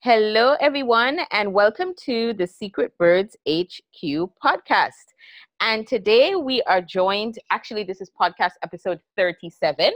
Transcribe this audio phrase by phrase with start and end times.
[0.00, 4.92] Hello, everyone, and welcome to the Secret Birds HQ podcast.
[5.58, 9.90] And today we are joined, actually, this is podcast episode 37.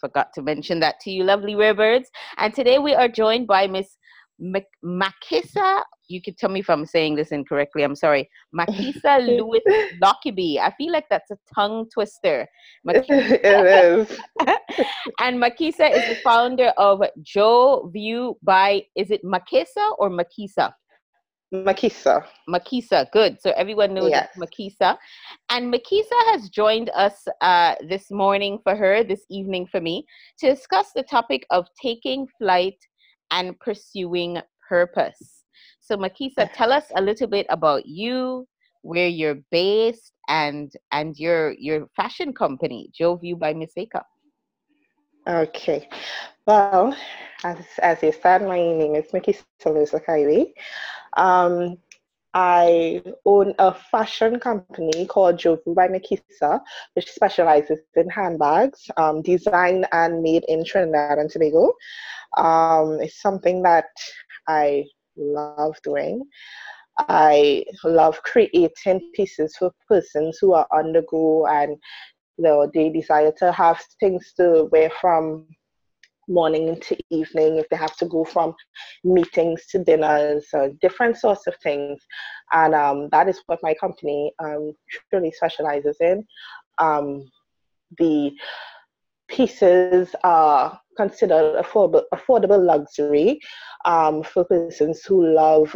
[0.00, 2.10] Forgot to mention that to you, lovely rare birds.
[2.38, 3.96] And today we are joined by Miss
[4.42, 7.82] Makisa, you can tell me if I'm saying this incorrectly.
[7.82, 8.28] I'm sorry.
[8.54, 9.62] Makisa Lewis
[10.02, 10.60] Lockerbie.
[10.60, 12.46] I feel like that's a tongue twister.
[12.86, 13.40] Makisa.
[13.42, 14.20] it is.
[15.20, 20.72] and Makisa is the founder of Jovu by, is it Makisa or Makisa?
[21.54, 22.24] Makisa.
[22.48, 23.40] Makisa, good.
[23.40, 24.28] So everyone knows yes.
[24.36, 24.96] Makisa.
[25.48, 30.04] And Makisa has joined us uh, this morning for her, this evening for me,
[30.40, 32.76] to discuss the topic of taking flight
[33.30, 35.44] and pursuing purpose.
[35.80, 38.46] So, Makisa, tell us a little bit about you,
[38.82, 44.02] where you're based, and and your your fashion company, Jovu by Aka.
[45.28, 45.88] Okay,
[46.46, 46.96] well,
[47.44, 50.52] as as you said, my name is Makisa Luzakaili.
[51.16, 51.78] Um,
[52.36, 56.60] I own a fashion company called Jovu by Makisa,
[56.92, 61.72] which specializes in handbags, um, designed and made in Trinidad and Tobago.
[62.36, 63.86] Um, it's something that
[64.46, 64.84] I
[65.16, 66.24] love doing.
[66.98, 71.78] I love creating pieces for persons who are on the go and
[72.36, 75.46] you know, they desire to have things to wear from
[76.28, 78.54] morning to evening, if they have to go from
[79.04, 82.00] meetings to dinners, or different sorts of things.
[82.52, 84.72] And um, that is what my company um,
[85.10, 86.26] truly specializes in.
[86.78, 87.30] Um,
[87.98, 88.32] the
[89.28, 93.40] pieces are considered affordable, affordable luxury
[93.84, 95.74] um, for persons who love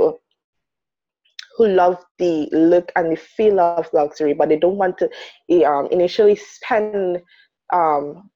[1.57, 5.89] who love the look and the feel of luxury, but they don't want to um,
[5.91, 7.21] initially spend
[7.73, 8.31] um,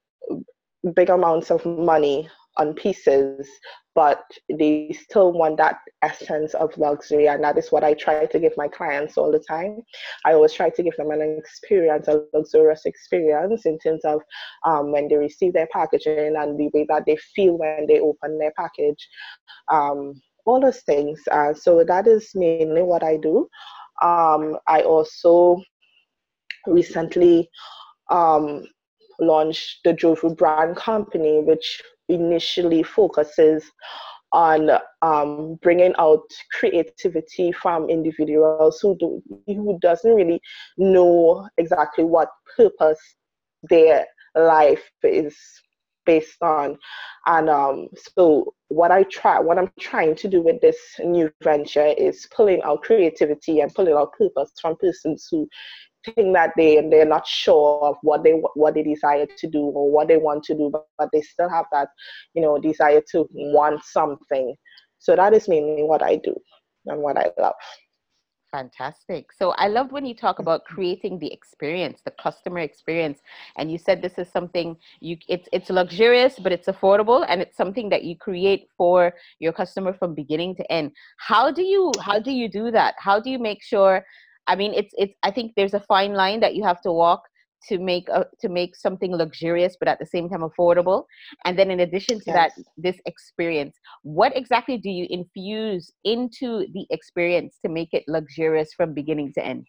[0.92, 3.48] big amounts of money on pieces,
[3.94, 4.22] but
[4.58, 7.26] they still want that essence of luxury.
[7.28, 9.82] And that is what I try to give my clients all the time.
[10.24, 14.20] I always try to give them an experience, a luxurious experience in terms of
[14.64, 18.38] um, when they receive their packaging and the way that they feel when they open
[18.38, 19.08] their package.
[19.70, 21.20] Um, all those things.
[21.30, 23.48] Uh, so that is mainly what I do.
[24.02, 25.62] Um, I also
[26.66, 27.48] recently
[28.10, 28.64] um,
[29.20, 33.64] launched the Jovu brand company, which initially focuses
[34.32, 34.70] on
[35.02, 40.40] um, bringing out creativity from individuals who do who doesn't really
[40.76, 42.98] know exactly what purpose
[43.70, 45.36] their life is
[46.04, 46.76] based on.
[47.26, 51.94] And um, so what i try what i'm trying to do with this new venture
[51.96, 55.48] is pulling out creativity and pulling out purpose from persons who
[56.04, 59.90] think that they they're not sure of what they what they desire to do or
[59.90, 61.88] what they want to do, but, but they still have that
[62.34, 64.54] you know desire to want something.
[64.98, 66.34] So that is mainly what I do
[66.86, 67.54] and what I love.
[68.54, 69.32] Fantastic.
[69.32, 73.18] So I loved when you talk about creating the experience, the customer experience,
[73.58, 77.56] and you said this is something you it's it's luxurious, but it's affordable, and it's
[77.56, 80.92] something that you create for your customer from beginning to end.
[81.18, 82.94] How do you how do you do that?
[82.98, 84.06] How do you make sure
[84.46, 85.14] I mean, it's it's.
[85.22, 87.22] I think there's a fine line that you have to walk
[87.68, 91.04] to make a, to make something luxurious, but at the same time affordable.
[91.44, 92.34] And then, in addition to yes.
[92.34, 93.76] that, this experience.
[94.02, 99.44] What exactly do you infuse into the experience to make it luxurious from beginning to
[99.44, 99.66] end?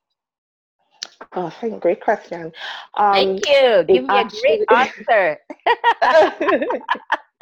[1.33, 2.51] Oh, thank great question.
[2.97, 3.83] Um, Thank you.
[3.87, 5.37] Give me actually, a great answer.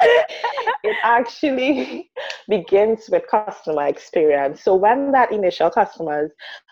[0.00, 2.10] it actually
[2.48, 4.62] begins with customer experience.
[4.62, 6.30] So when that initial customers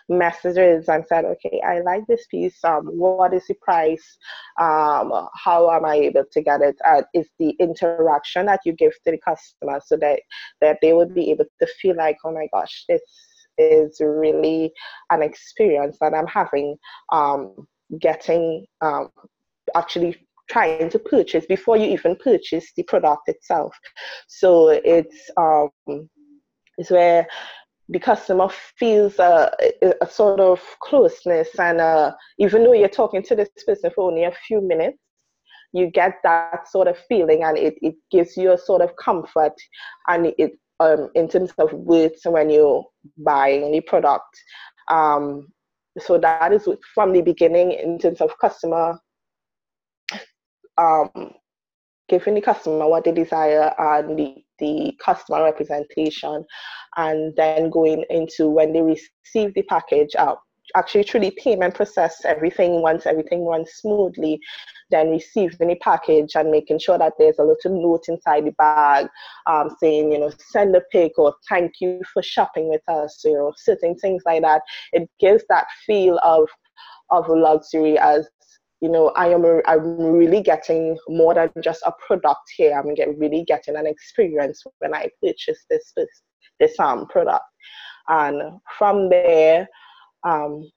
[0.09, 2.63] messages and said, okay, I like this piece.
[2.63, 4.17] Um, what is the price?
[4.59, 6.75] Um, how am I able to get it?
[6.85, 10.21] Uh, is the interaction that you give to the customer so that
[10.61, 13.01] that they would be able to feel like, oh my gosh, this
[13.57, 14.71] is really
[15.09, 16.75] an experience that I'm having.
[17.11, 17.67] Um,
[17.99, 19.09] getting um,
[19.75, 20.15] actually
[20.49, 23.75] trying to purchase before you even purchase the product itself.
[24.27, 25.69] So it's um,
[26.77, 27.27] it's where
[27.89, 29.51] the customer feels a,
[30.01, 34.23] a sort of closeness, and uh, even though you're talking to this person for only
[34.23, 34.97] a few minutes,
[35.73, 39.53] you get that sort of feeling, and it, it gives you a sort of comfort,
[40.07, 42.85] and it um, in terms of words when you're
[43.17, 44.37] buying product.
[44.89, 45.47] Um,
[45.99, 48.99] so that is from the beginning in terms of customer
[50.77, 51.09] um,
[52.13, 56.45] giving the customer what they desire and the, the customer representation,
[56.97, 60.35] and then going into when they receive the package, uh,
[60.75, 64.39] actually the payment process, everything once everything runs smoothly,
[64.91, 69.07] then receiving the package and making sure that there's a little note inside the bag
[69.47, 73.33] um, saying, you know, send a pic or thank you for shopping with us, you
[73.33, 74.61] know, certain things like that.
[74.91, 76.47] It gives that feel of
[77.09, 78.27] of luxury as
[78.83, 82.77] you know, I am a, I'm really getting more than just a product here.
[82.77, 86.09] I'm get, really getting an experience when I purchase this this,
[86.59, 87.45] this um product,
[88.09, 89.69] and from there,
[90.25, 90.69] um,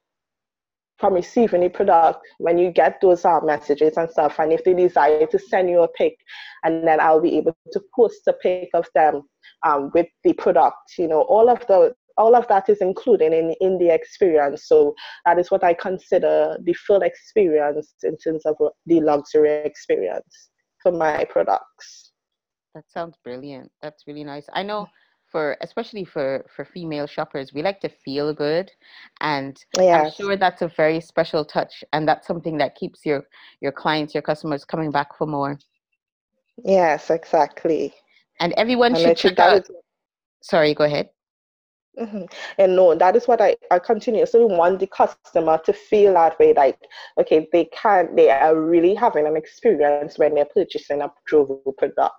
[0.97, 4.73] from receiving the product, when you get those uh, messages and stuff, and if they
[4.73, 6.15] desire to send you a pic,
[6.63, 9.23] and then I'll be able to post a pic of them
[9.67, 13.53] um, with the product, you know, all of the all of that is included in,
[13.61, 14.67] in the experience.
[14.67, 18.55] So that is what I consider the full experience in terms of
[18.85, 20.49] the luxury experience
[20.81, 22.11] for my products.
[22.75, 23.71] That sounds brilliant.
[23.81, 24.45] That's really nice.
[24.53, 24.87] I know
[25.31, 28.71] for especially for for female shoppers we like to feel good
[29.21, 30.05] and yes.
[30.05, 33.23] i'm sure that's a very special touch and that's something that keeps your
[33.61, 35.59] your clients your customers coming back for more
[36.63, 37.93] yes exactly
[38.39, 39.71] and everyone and should check out is-
[40.41, 41.09] sorry go ahead
[41.99, 42.25] Mm-hmm.
[42.59, 46.53] And no, that is what I, I continuously want the customer to feel that way.
[46.53, 46.79] Like,
[47.17, 52.13] okay, they can, they are really having an experience when they're purchasing a Jovu product.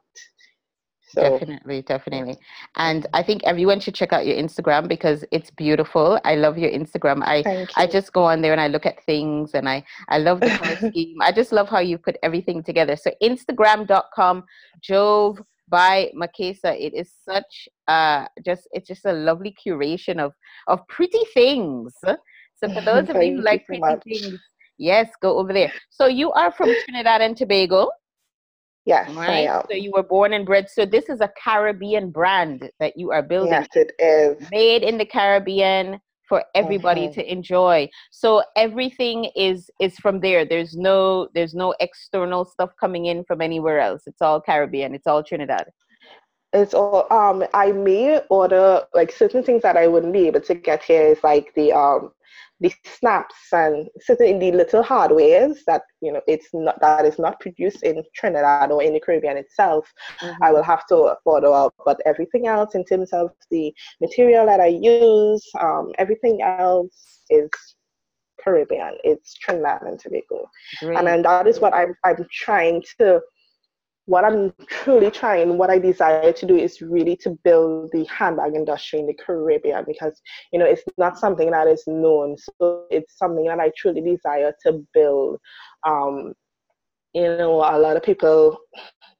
[1.10, 1.22] So.
[1.22, 2.36] Definitely, definitely.
[2.76, 6.20] And I think everyone should check out your Instagram because it's beautiful.
[6.22, 7.22] I love your Instagram.
[7.24, 10.40] I I just go on there and I look at things and I I love
[10.40, 11.16] the color scheme.
[11.22, 12.94] I just love how you put everything together.
[12.94, 14.44] So Instagram.com,
[14.82, 16.78] Jovu by Makisa.
[16.78, 20.32] It is such uh just it's just a lovely curation of
[20.66, 21.94] of pretty things.
[22.02, 24.02] So for those of you who like pretty much.
[24.04, 24.40] things,
[24.78, 25.72] yes, go over there.
[25.90, 27.90] So you are from Trinidad and Tobago.
[28.84, 29.50] Yes, right?
[29.70, 30.70] So you were born and bred.
[30.70, 33.50] So this is a Caribbean brand that you are building.
[33.52, 34.48] Yes, it is.
[34.50, 37.20] Made in the Caribbean for everybody mm-hmm.
[37.20, 37.88] to enjoy.
[38.10, 40.44] So everything is is from there.
[40.44, 44.02] There's no there's no external stuff coming in from anywhere else.
[44.06, 44.94] It's all caribbean.
[44.94, 45.66] It's all trinidad
[46.52, 50.54] it's all um i may order like certain things that i wouldn't be able to
[50.54, 52.10] get here is like the um
[52.60, 57.38] the snaps and certain the little hardwares that you know it's not that is not
[57.40, 60.42] produced in Trinidad or in the Caribbean itself, mm-hmm.
[60.42, 61.74] I will have to order out.
[61.84, 67.48] But everything else in terms of the material that I use, um, everything else is
[68.42, 68.98] Caribbean.
[69.04, 70.50] It's Trinidad and Tobago,
[70.80, 70.98] Great.
[70.98, 73.20] and then that is what I'm I'm trying to
[74.08, 78.54] what I'm truly trying, what I desire to do is really to build the handbag
[78.54, 82.34] industry in the Caribbean because, you know, it's not something that is known.
[82.38, 85.38] So it's something that I truly desire to build.
[85.86, 86.32] Um,
[87.12, 88.56] you know, a lot of people,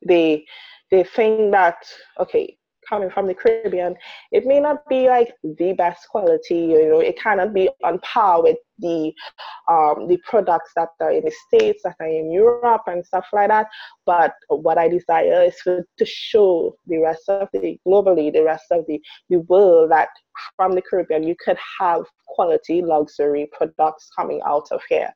[0.07, 0.47] they,
[0.91, 1.77] they think that,
[2.19, 2.57] okay,
[2.89, 3.95] coming from the Caribbean,
[4.33, 6.57] it may not be like the best quality.
[6.57, 9.13] You know, it cannot be on par with the
[9.69, 13.49] um, the products that are in the States, that are in Europe, and stuff like
[13.49, 13.67] that.
[14.07, 18.67] But what I desire is for, to show the rest of the globally, the rest
[18.71, 20.09] of the the world that
[20.57, 25.13] from the Caribbean you could have quality luxury products coming out of here.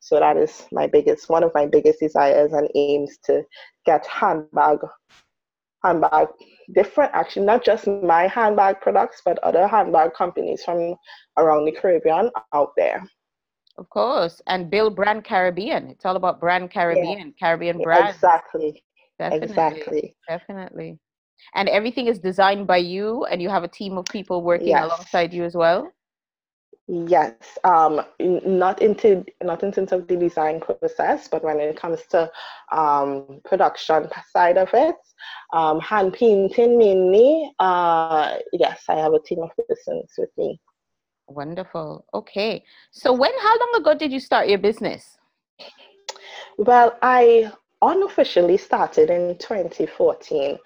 [0.00, 3.42] So that is my biggest, one of my biggest desires and aims to
[3.84, 4.78] get handbag
[5.84, 6.28] handbag,
[6.74, 10.94] different actually, not just my handbag products, but other handbag companies from
[11.36, 13.02] around the Caribbean out there.
[13.78, 15.88] Of course, and build brand Caribbean.
[15.88, 17.46] It's all about brand Caribbean, yeah.
[17.46, 18.08] Caribbean brand.
[18.14, 18.82] Exactly.
[19.18, 19.48] Definitely.
[19.48, 20.16] Exactly.
[20.28, 20.98] Definitely.
[21.54, 24.84] And everything is designed by you, and you have a team of people working yes.
[24.84, 25.90] alongside you as well.
[26.90, 32.00] Yes, um, not into not in terms of the design process, but when it comes
[32.08, 32.30] to
[32.72, 34.96] um, production side of it,
[35.52, 37.52] um, hand painting mainly.
[37.58, 40.58] Uh, yes, I have a team of persons with me.
[41.26, 42.06] Wonderful.
[42.14, 45.18] Okay, so when how long ago did you start your business?
[46.56, 47.52] Well, I
[47.82, 50.56] unofficially started in 2014.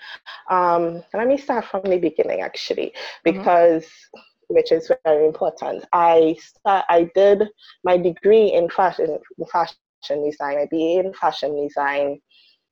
[0.48, 3.38] Um, let me start from the beginning actually, mm-hmm.
[3.38, 3.82] because.
[3.82, 4.18] Mm-hmm
[4.52, 5.84] which is very important.
[5.92, 7.48] I start, I did
[7.84, 9.18] my degree in fashion
[9.50, 12.20] fashion design, my BA in fashion design.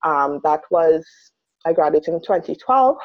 [0.04, 1.04] Um, that was
[1.66, 2.96] I graduated in 2012.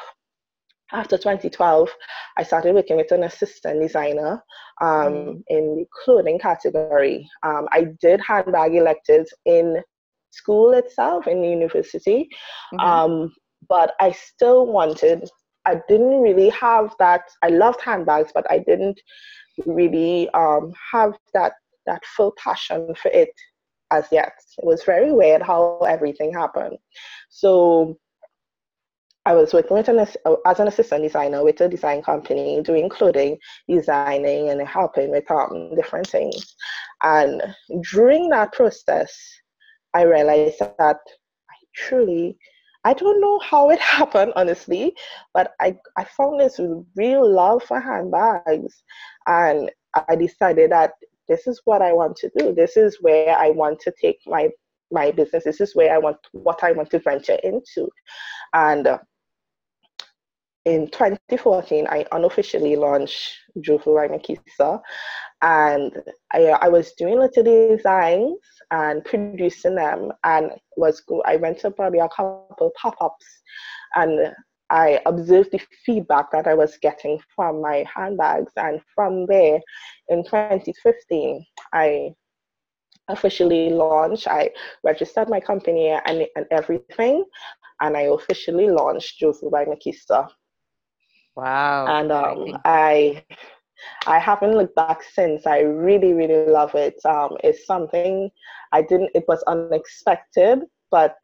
[0.92, 1.90] After 2012,
[2.38, 4.42] I started working with an assistant designer
[4.80, 5.42] um, mm.
[5.48, 7.28] in the clothing category.
[7.42, 9.82] Um, I did handbag electives in
[10.30, 12.28] school itself, in the university,
[12.72, 12.80] mm-hmm.
[12.80, 13.34] um,
[13.68, 15.28] but I still wanted
[15.66, 17.22] I didn't really have that.
[17.42, 19.00] I loved handbags, but I didn't
[19.66, 21.52] really um, have that
[21.86, 23.30] that full passion for it
[23.90, 24.32] as yet.
[24.58, 26.76] It was very weird how everything happened.
[27.30, 27.96] So
[29.26, 33.38] I was working with an, as an assistant designer with a design company, doing clothing
[33.68, 36.54] designing and helping with um, different things.
[37.02, 37.42] And
[37.90, 39.12] during that process,
[39.94, 40.98] I realized that
[41.50, 42.38] I truly,
[42.86, 44.94] I don't know how it happened, honestly,
[45.34, 46.60] but I, I found this
[46.94, 48.82] real love for handbags.
[49.26, 49.70] And
[50.08, 50.92] I decided that
[51.28, 52.54] this is what I want to do.
[52.54, 54.48] This is where I want to take my
[54.92, 55.42] my business.
[55.42, 57.88] This is where I want what I want to venture into.
[58.54, 58.98] And uh,
[60.66, 64.80] in 2014, I unofficially launched Jovu Makisa,
[65.40, 65.92] and
[66.32, 68.38] I, uh, I was doing little designs
[68.72, 73.24] and producing them, and was I went to probably a couple pop-ups,
[73.94, 74.34] and
[74.68, 79.60] I observed the feedback that I was getting from my handbags, and from there,
[80.08, 82.10] in 2015, I
[83.06, 84.26] officially launched.
[84.26, 84.50] I
[84.82, 87.24] registered my company and, and everything,
[87.80, 89.64] and I officially launched Jovu by.
[91.36, 91.86] Wow!
[91.88, 93.22] And um, I
[94.06, 95.46] I haven't looked back since.
[95.46, 96.94] I really, really love it.
[97.04, 98.30] Um, it's something
[98.72, 99.10] I didn't.
[99.14, 101.16] It was unexpected, but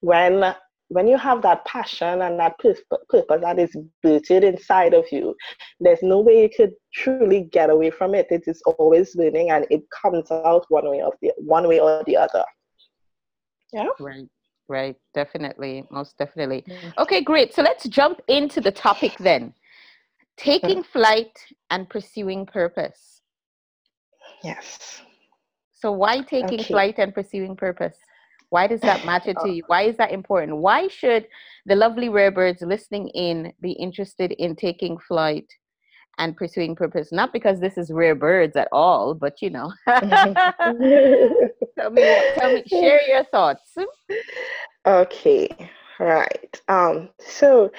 [0.00, 0.54] when
[0.90, 2.82] when you have that passion and that purpose
[3.28, 5.34] that is rooted inside of you,
[5.80, 8.26] there's no way you could truly get away from it.
[8.30, 12.02] It is always burning, and it comes out one way or the one way or
[12.06, 12.44] the other.
[13.72, 13.88] Yeah.
[14.00, 14.26] Right.
[14.68, 14.96] Right.
[15.14, 15.84] Definitely.
[15.90, 16.64] Most definitely.
[16.98, 17.22] Okay.
[17.22, 17.54] Great.
[17.54, 19.54] So let's jump into the topic then.
[20.36, 21.36] Taking flight
[21.70, 23.22] and pursuing purpose.
[24.44, 25.00] Yes.
[25.74, 26.72] So why taking okay.
[26.72, 27.96] flight and pursuing purpose?
[28.50, 29.46] Why does that matter to oh.
[29.46, 29.62] you?
[29.66, 30.56] Why is that important?
[30.56, 31.26] Why should
[31.66, 35.46] the lovely rare birds listening in be interested in taking flight
[36.18, 37.12] and pursuing purpose?
[37.12, 39.72] Not because this is rare birds at all, but you know.
[39.88, 40.02] tell
[41.90, 42.02] me,
[42.36, 43.76] tell me, share your thoughts.
[44.86, 45.48] Okay,
[45.98, 46.60] right.
[46.68, 47.70] Um, so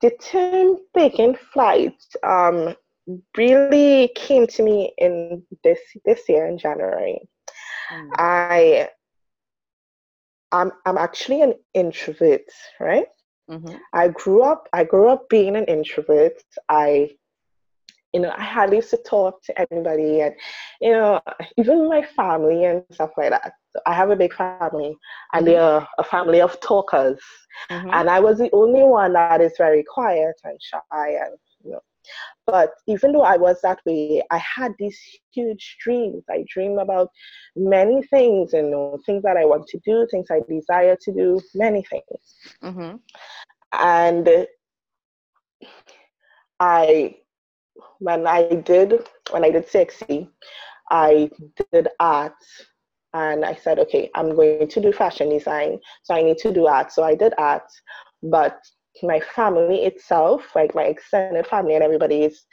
[0.00, 2.74] the term taking flight um
[3.36, 7.20] really came to me in this this year in January.
[7.92, 8.10] Mm.
[8.18, 8.88] I
[10.52, 12.42] I'm I'm actually an introvert,
[12.80, 13.06] right?
[13.50, 13.76] Mm-hmm.
[13.92, 16.42] I grew up I grew up being an introvert.
[16.68, 17.10] I
[18.12, 20.34] you know, I hardly used to talk to anybody and
[20.80, 21.20] you know,
[21.56, 23.52] even my family and stuff like that.
[23.70, 24.96] So I have a big family
[25.32, 25.54] and mm-hmm.
[25.54, 27.20] they're a family of talkers.
[27.70, 27.90] Mm-hmm.
[27.92, 31.80] And I was the only one that is very quiet and shy and you know
[32.46, 34.98] but even though I was that way, I had these
[35.32, 36.24] huge dreams.
[36.30, 37.10] I dream about
[37.56, 41.40] many things, you know, things that I want to do, things I desire to do,
[41.54, 42.36] many things.
[42.62, 42.96] Mm-hmm.
[43.72, 44.46] And
[46.60, 47.16] I,
[47.98, 50.28] when I did, when I did CSEC,
[50.90, 51.30] I
[51.72, 52.34] did art
[53.14, 56.66] and I said, okay, I'm going to do fashion design, so I need to do
[56.66, 56.92] art.
[56.92, 57.64] So I did art,
[58.22, 58.58] but
[59.02, 62.44] my family itself, like my extended family and everybody is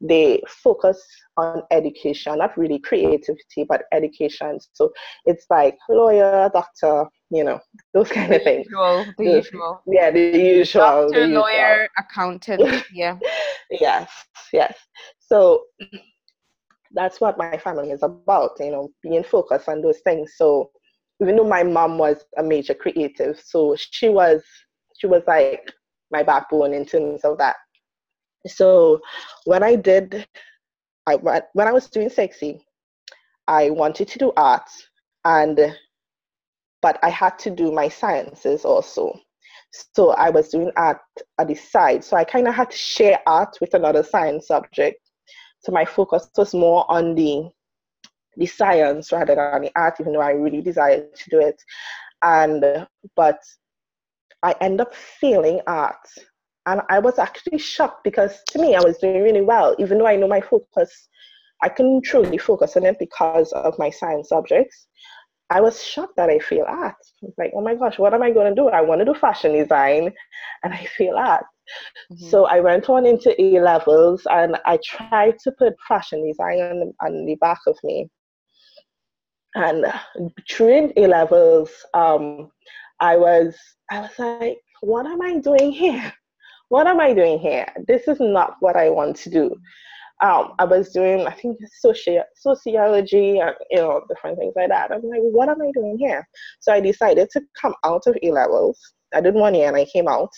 [0.00, 1.02] they focus
[1.36, 4.58] on education, not really creativity, but education.
[4.72, 4.92] So
[5.26, 7.60] it's like lawyer, doctor, you know,
[7.94, 8.66] those kind of things.
[8.66, 9.82] Usual, the, the usual.
[9.86, 10.82] Yeah, the usual.
[10.82, 11.42] Doctor, the usual.
[11.42, 12.84] lawyer, accountant.
[12.92, 13.18] Yeah.
[13.70, 14.10] yes,
[14.52, 14.76] yes.
[15.20, 15.62] So
[16.92, 20.34] that's what my family is about, you know, being focused on those things.
[20.36, 20.70] So
[21.22, 24.42] even though my mom was a major creative, so she was
[24.98, 25.70] she was like
[26.10, 27.56] my backbone in terms of that.
[28.46, 29.00] So
[29.44, 30.26] when I did,
[31.06, 32.60] I when I was doing CSEC,
[33.46, 34.68] I wanted to do art,
[35.24, 35.76] and
[36.82, 39.18] but I had to do my sciences also.
[39.94, 40.98] So I was doing art
[41.38, 42.02] at the side.
[42.04, 44.98] So I kind of had to share art with another science subject.
[45.60, 47.50] So my focus was more on the
[48.36, 51.60] the science rather than the art, even though I really desired to do it.
[52.22, 53.40] And but
[54.42, 56.06] I end up failing art.
[56.66, 60.06] And I was actually shocked because to me, I was doing really well, even though
[60.06, 61.08] I know my focus,
[61.62, 64.86] I couldn't truly focus on it because of my science subjects.
[65.50, 66.94] I was shocked that I failed art.
[67.22, 68.68] I was like, oh my gosh, what am I going to do?
[68.68, 70.12] I want to do fashion design
[70.62, 71.44] and I fail art.
[72.12, 72.28] Mm-hmm.
[72.28, 76.80] So I went on into A levels and I tried to put fashion design on
[76.80, 78.08] the, on the back of me.
[79.56, 79.86] And
[80.56, 82.50] during A levels, um,
[83.00, 83.56] I was
[83.90, 86.12] I was like, what am I doing here?
[86.68, 87.66] What am I doing here?
[87.88, 89.56] This is not what I want to do.
[90.22, 94.92] Um, I was doing, I think, soci- sociology and you know different things like that.
[94.92, 96.26] I'm like, what am I doing here?
[96.60, 98.78] So I decided to come out of A levels.
[99.14, 100.30] I did one year and I came out,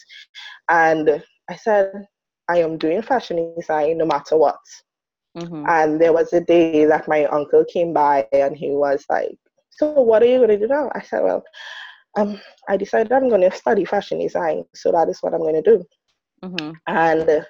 [0.69, 2.07] and I said,
[2.49, 4.59] I am doing fashion design no matter what.
[5.37, 5.65] Mm-hmm.
[5.69, 9.37] And there was a day that my uncle came by and he was like,
[9.71, 10.91] So what are you going to do now?
[10.95, 11.43] I said, Well,
[12.19, 14.65] um, I decided I'm going to study fashion design.
[14.75, 15.85] So that is what I'm going to do.
[16.45, 16.73] Mm-hmm.
[16.87, 17.47] And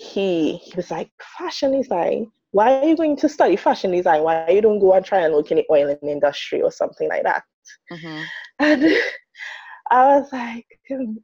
[0.00, 2.30] he, he was like, fashion design?
[2.52, 4.22] Why are you going to study fashion design?
[4.22, 7.22] Why you don't go and try and work in the oil industry or something like
[7.24, 7.44] that?
[7.92, 8.22] Mm-hmm.
[8.60, 8.84] And
[9.90, 10.66] I was like,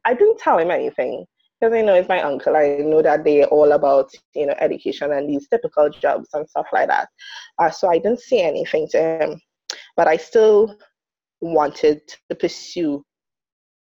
[0.05, 1.25] I didn't tell him anything
[1.59, 2.55] because I know it's my uncle.
[2.55, 6.67] I know that they're all about you know education and these typical jobs and stuff
[6.71, 7.09] like that.
[7.59, 9.41] Uh, so I didn't say anything to him,
[9.95, 10.77] but I still
[11.41, 13.03] wanted to pursue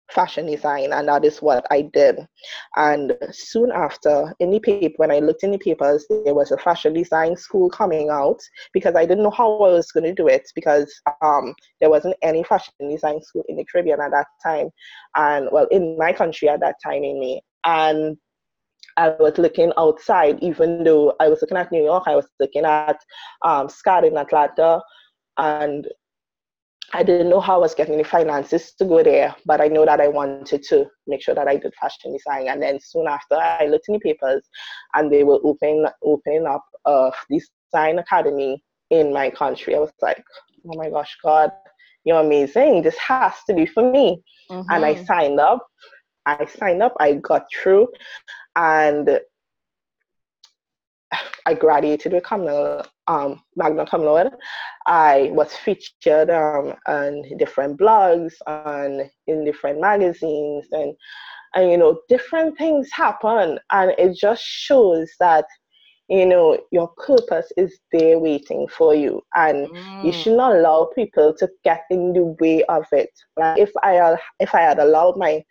[0.09, 2.19] fashion design and that is what I did.
[2.75, 6.57] And soon after in the paper when I looked in the papers there was a
[6.57, 8.39] fashion design school coming out
[8.73, 12.15] because I didn't know how I was going to do it because um, there wasn't
[12.21, 14.69] any fashion design school in the Caribbean at that time
[15.15, 18.17] and well in my country at that time in me and
[18.95, 22.65] I was looking outside, even though I was looking at New York, I was looking
[22.65, 22.99] at
[23.43, 24.81] um, SCAD in Atlanta,
[25.37, 25.87] and
[26.93, 29.85] I didn't know how I was getting the finances to go there, but I know
[29.85, 32.47] that I wanted to make sure that I did fashion design.
[32.47, 34.47] And then soon after, I looked in the papers,
[34.93, 39.75] and they were opening opening up a design academy in my country.
[39.75, 40.23] I was like,
[40.65, 41.51] oh my gosh, God,
[42.05, 42.83] you're amazing!
[42.83, 44.23] This has to be for me.
[44.49, 44.69] Mm-hmm.
[44.71, 45.05] And I mm-hmm.
[45.05, 45.67] signed up.
[46.25, 46.95] I signed up.
[47.01, 47.89] I got through,
[48.55, 49.19] and
[51.45, 52.45] I graduated with cum
[53.07, 54.31] um, magna cum laude.
[54.85, 60.95] I was featured um, on different blogs, and in different magazines, and
[61.55, 65.45] and you know different things happen, and it just shows that
[66.09, 70.05] you know your purpose is there waiting for you, and mm.
[70.05, 73.11] you should not allow people to get in the way of it.
[73.37, 75.43] Like if I if I had allowed my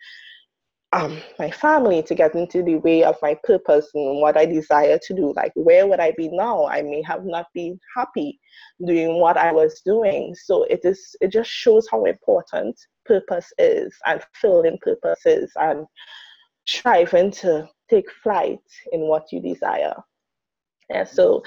[0.93, 4.97] um, my family to get into the way of my purpose and what I desire
[4.97, 5.33] to do.
[5.35, 6.65] Like, where would I be now?
[6.67, 8.39] I may have not been happy
[8.85, 10.33] doing what I was doing.
[10.35, 11.15] So it is.
[11.19, 15.85] It just shows how important purpose is and filling purpose is and
[16.65, 18.59] striving to take flight
[18.93, 19.95] in what you desire.
[20.89, 21.03] Yeah.
[21.03, 21.43] So.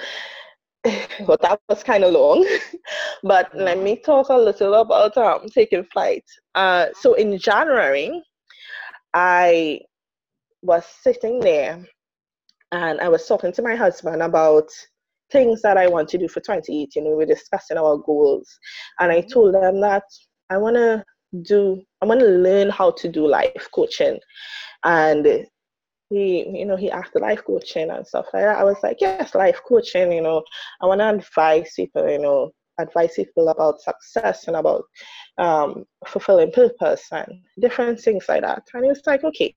[1.27, 2.43] Well, that was kind of long,
[3.23, 6.23] but let me talk a little about um, taking flight.
[6.55, 8.23] Uh, so in January,
[9.13, 9.81] I
[10.61, 11.83] was sitting there
[12.71, 14.69] and I was talking to my husband about
[15.31, 17.03] things that I want to do for 2018.
[17.03, 18.47] We were discussing our goals.
[18.99, 19.29] And I mm-hmm.
[19.29, 20.03] told him that
[20.49, 21.03] I want to
[21.41, 24.19] do, I want to learn how to do life coaching.
[24.83, 25.47] And
[26.09, 28.57] he, you know, he asked life coaching and stuff like that.
[28.57, 30.43] I was like, yes, life coaching, you know,
[30.81, 34.83] I want to advise people, you know, advise people about success and about
[35.37, 37.27] um, fulfilling purpose and
[37.59, 38.63] different things like that.
[38.73, 39.53] And it's like, okay.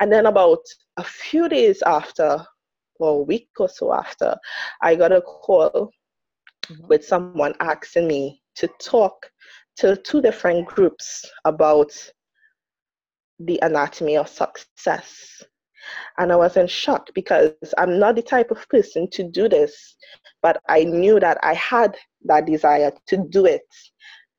[0.00, 0.60] And then about
[0.96, 2.44] a few days after,
[2.98, 4.36] or a week or so after,
[4.80, 5.90] I got a call
[6.88, 9.30] with someone asking me to talk
[9.76, 11.92] to two different groups about
[13.38, 15.42] the anatomy of success.
[16.18, 19.96] And I was in shock because I'm not the type of person to do this,
[20.42, 23.62] but I knew that I had that desire to do it.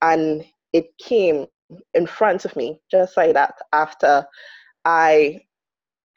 [0.02, 1.48] And it came
[1.94, 4.26] in front of me just like that after
[4.86, 5.42] I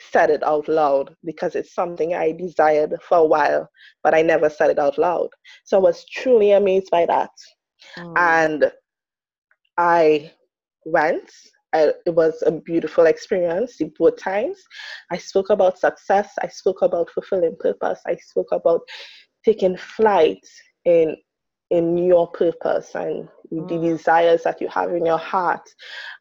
[0.01, 3.69] said it out loud because it's something I desired for a while,
[4.03, 5.29] but I never said it out loud.
[5.65, 7.31] So I was truly amazed by that.
[7.99, 8.15] Mm.
[8.19, 8.73] And
[9.79, 10.33] I
[10.85, 11.31] went.
[11.77, 14.59] I, it was a beautiful experience both times.
[15.11, 16.29] I spoke about success.
[16.43, 18.01] I spoke about fulfilling purpose.
[18.07, 18.81] I spoke about
[19.45, 20.45] taking flight
[20.85, 21.17] in
[21.71, 23.69] in your purpose and mm.
[23.69, 25.69] the desires that you have in your heart.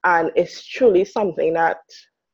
[0.04, 1.78] And it's truly something that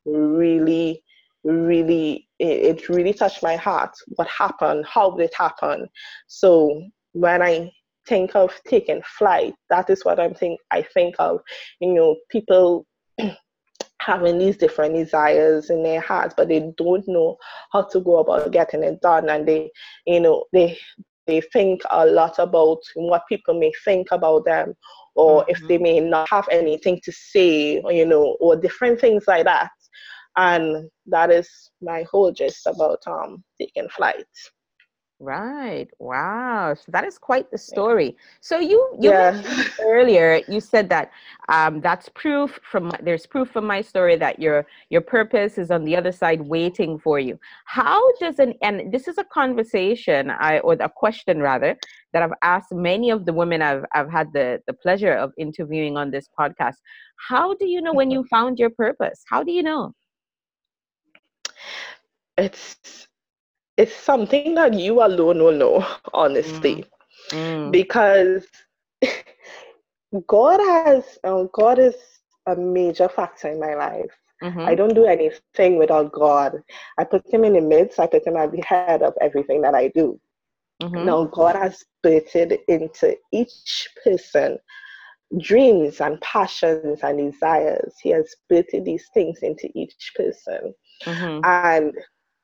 [0.06, 1.04] really,
[1.44, 3.92] really, it, it really touched my heart.
[4.16, 4.86] What happened?
[4.88, 5.88] How did it happen?
[6.28, 6.82] So
[7.12, 7.72] when I
[8.08, 11.42] think of taking flight, that is what I'm think I think of.
[11.82, 12.86] You know, people
[14.00, 17.38] having these different desires in their hearts, but they don't know
[17.72, 19.70] how to go about getting it done, and they,
[20.06, 20.78] you know, they
[21.28, 24.74] they think a lot about what people may think about them
[25.16, 25.52] or mm-hmm.
[25.52, 29.46] if they may not have anything to say or, you know or different things like
[29.46, 29.70] that.
[30.38, 31.50] And that is
[31.82, 34.26] my whole gist about um taking flight
[35.24, 35.88] Right.
[36.00, 36.74] Wow.
[36.74, 38.18] So that is quite the story.
[38.40, 39.40] So you you yeah.
[39.80, 41.12] earlier you said that
[41.48, 45.84] um, that's proof from there's proof from my story that your your purpose is on
[45.86, 47.40] the other side waiting for you.
[47.66, 51.78] How does an and this is a conversation I or a question rather
[52.14, 55.98] that I've asked many of the women I've I've had the the pleasure of interviewing
[55.98, 56.78] on this podcast.
[57.30, 59.24] How do you know when you found your purpose?
[59.30, 59.94] How do you know?
[62.40, 63.08] It's
[63.82, 66.86] it's something that you alone will know, honestly,
[67.30, 67.36] mm.
[67.36, 67.72] Mm.
[67.72, 68.46] because
[70.28, 71.96] God has um, God is
[72.46, 74.12] a major factor in my life.
[74.44, 74.62] Mm-hmm.
[74.62, 76.62] I don't do anything without God.
[77.00, 78.00] I put Him in the midst.
[78.00, 80.20] I put Him at the head of everything that I do.
[80.82, 81.06] Mm-hmm.
[81.06, 84.60] Now God has it into each person
[85.40, 87.96] dreams and passions and desires.
[88.02, 90.74] He has built these things into each person.
[91.06, 91.40] Mm-hmm.
[91.44, 91.94] And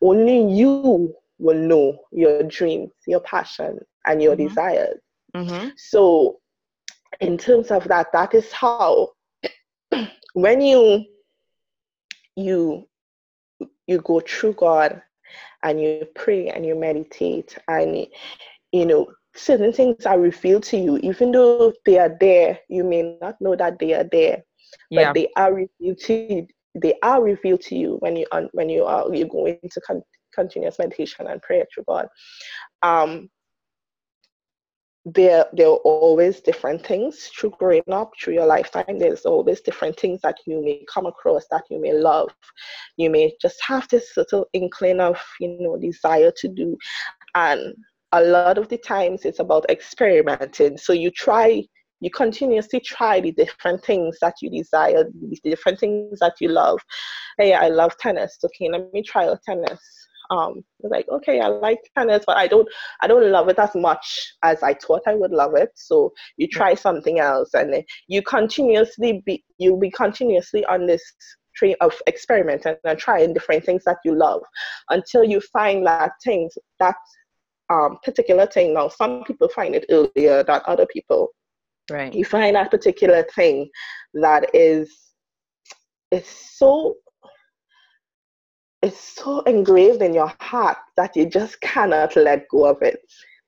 [0.02, 4.48] only you will know your dreams, your passion, and your mm-hmm.
[4.48, 5.00] desires.
[5.36, 5.70] Mm-hmm.
[5.78, 6.40] So,
[7.20, 9.10] in terms of that, that is how
[10.34, 11.06] when you
[12.36, 12.88] you
[13.88, 15.02] you go through God
[15.64, 18.08] and you pray and you meditate and
[18.72, 23.18] you know certain things are revealed to you even though they are there you may
[23.22, 24.44] not know that they are there
[24.90, 25.06] yeah.
[25.06, 28.84] but they are revealed to you they are revealed to you when you when you
[28.84, 30.04] are you go into con-
[30.38, 32.08] continuous meditation and prayer to God.
[32.82, 33.30] Um,
[35.06, 39.98] there there are always different things through growing up through your lifetime there's always different
[39.98, 42.30] things that you may come across that you may love
[42.98, 46.78] you may just have this little inkling of you know desire to do
[47.36, 47.74] and
[48.12, 51.64] a lot of the times it's about experimenting so you try
[52.00, 56.80] you continuously try the different things that you desire, the different things that you love.
[57.38, 58.38] Hey, I love tennis.
[58.44, 59.80] Okay, let me try tennis.
[60.30, 62.68] Um, like okay, I like tennis, but I don't,
[63.02, 65.70] I don't love it as much as I thought I would love it.
[65.76, 71.04] So you try something else, and you continuously be, you'll be continuously on this
[71.56, 74.44] train of experimenting and trying different things that you love
[74.90, 76.96] until you find that things that
[77.72, 78.74] um, particular thing.
[78.74, 81.32] Now, some people find it earlier than other people
[81.90, 82.14] Right.
[82.14, 83.70] You find that particular thing
[84.14, 84.94] that is
[86.12, 86.96] is so
[88.82, 93.00] it's so engraved in your heart that you just cannot let go of it.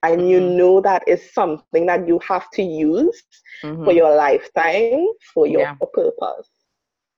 [0.02, 0.30] And mm-hmm.
[0.30, 3.22] you know that is something that you have to use
[3.64, 3.84] mm-hmm.
[3.84, 5.76] for your lifetime, for your yeah.
[5.94, 6.50] purpose.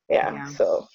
[0.10, 0.47] Yeah, yeah.
[0.47, 0.88] So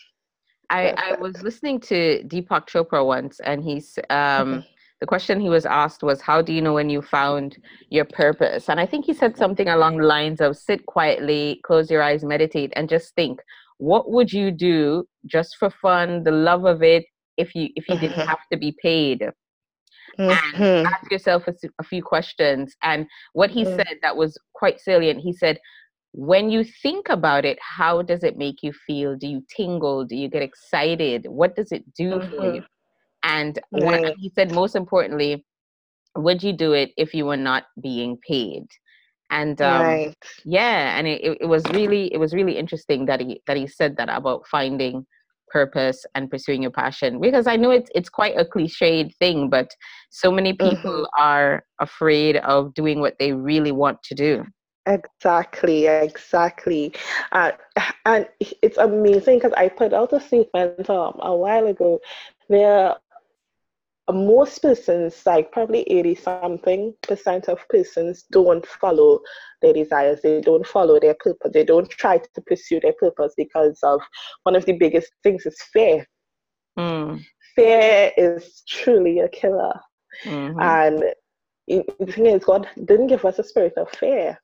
[0.68, 4.64] I, I was listening to Deepak Chopra once, and he's um,
[5.00, 7.58] the question he was asked was, How do you know when you found
[7.90, 8.68] your purpose?
[8.68, 12.24] And I think he said something along the lines of sit quietly, close your eyes,
[12.24, 13.40] meditate, and just think,
[13.78, 17.04] what would you do just for fun, the love of it,
[17.36, 18.28] if you if you didn't mm-hmm.
[18.28, 19.30] have to be paid?
[20.18, 20.62] Mm-hmm.
[20.62, 22.74] And ask yourself a, a, few questions.
[22.82, 23.76] And what he mm-hmm.
[23.76, 25.58] said that was quite salient, he said,
[26.12, 29.14] when you think about it, how does it make you feel?
[29.16, 30.06] Do you tingle?
[30.06, 31.26] Do you get excited?
[31.28, 32.62] What does it do for you?
[32.62, 32.66] Mm-hmm.
[33.24, 34.14] And right.
[34.16, 35.44] he said, most importantly,
[36.16, 38.64] would you do it if you were not being paid?
[39.30, 40.14] And um, right.
[40.44, 43.96] yeah, and it, it was really it was really interesting that he that he said
[43.96, 45.06] that about finding
[45.48, 49.70] purpose and pursuing your passion because I know it's it's quite a cliched thing, but
[50.10, 51.22] so many people mm-hmm.
[51.22, 54.44] are afraid of doing what they really want to do.
[54.86, 56.94] Exactly, exactly.
[57.32, 57.52] Uh,
[58.04, 61.98] and it's amazing because I put out a statement um, a while ago
[62.46, 62.94] where
[64.12, 69.20] most persons, like probably 80 something percent of persons, don't follow
[69.62, 70.20] their desires.
[70.22, 71.50] They don't follow their purpose.
[71.52, 74.00] They don't try to pursue their purpose because of
[74.44, 76.06] one of the biggest things is fear.
[76.78, 77.24] Mm.
[77.56, 79.80] Fear is truly a killer.
[80.24, 80.60] Mm-hmm.
[80.60, 81.04] And
[81.66, 84.38] the thing is, God didn't give us a spirit of fear.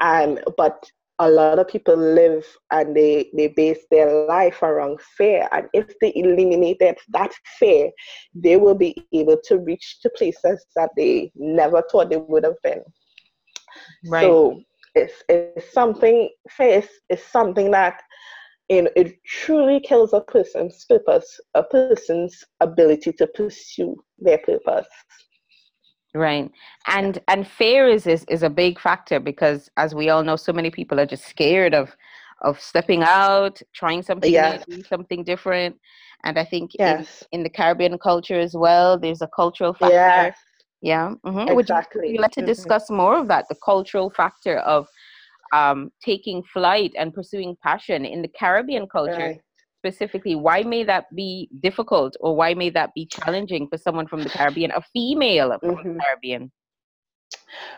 [0.00, 5.48] And but a lot of people live and they, they base their life around fear.
[5.52, 7.90] And if they eliminated that fear,
[8.34, 12.60] they will be able to reach to places that they never thought they would have
[12.62, 12.82] been.
[14.06, 14.22] Right.
[14.22, 14.60] So
[14.94, 18.02] it's, it's something, fear is something that
[18.68, 24.88] you know, it truly kills a person's purpose, a person's ability to pursue their purpose
[26.16, 26.50] right
[26.86, 30.52] and and fear is, is is a big factor because as we all know so
[30.52, 31.96] many people are just scared of
[32.42, 34.64] of stepping out trying something yes.
[34.68, 35.76] new, something different
[36.24, 37.24] and i think yes.
[37.32, 40.32] in, in the caribbean culture as well there's a cultural factor yeah,
[40.82, 41.38] yeah mm-hmm.
[41.38, 41.54] exactly.
[41.54, 42.46] would you, would you like to mm-hmm.
[42.46, 44.86] discuss more of that the cultural factor of
[45.52, 49.40] um, taking flight and pursuing passion in the caribbean culture right
[49.86, 54.22] specifically, why may that be difficult or why may that be challenging for someone from
[54.22, 55.92] the Caribbean, a female from mm-hmm.
[55.94, 56.52] the Caribbean?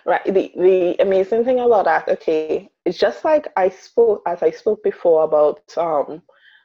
[0.06, 0.24] Right.
[0.24, 4.82] The the amazing thing about that, okay, it's just like I spoke as I spoke
[4.82, 6.22] before about um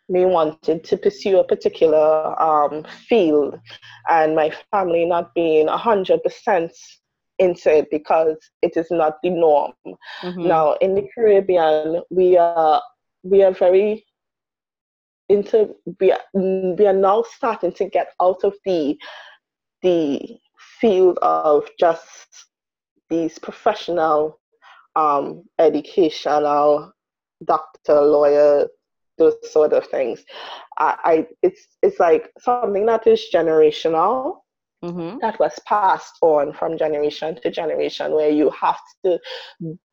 [0.10, 3.60] me wanting to pursue a particular um field
[4.10, 6.72] and my family not being a hundred percent
[7.40, 9.74] into it because it is not the norm.
[10.22, 10.48] Mm-hmm.
[10.48, 12.82] Now in the Caribbean we are
[13.24, 14.06] we are very
[15.34, 18.98] into we are, we are now starting to get out of the
[19.82, 20.40] the
[20.80, 22.48] field of just
[23.10, 24.40] these professional
[24.96, 26.94] um, educational
[27.46, 28.68] doctor lawyer
[29.18, 30.24] those sort of things
[30.78, 34.38] I, I it's it's like something that is generational
[34.84, 35.18] mm-hmm.
[35.22, 39.20] that was passed on from generation to generation where you have to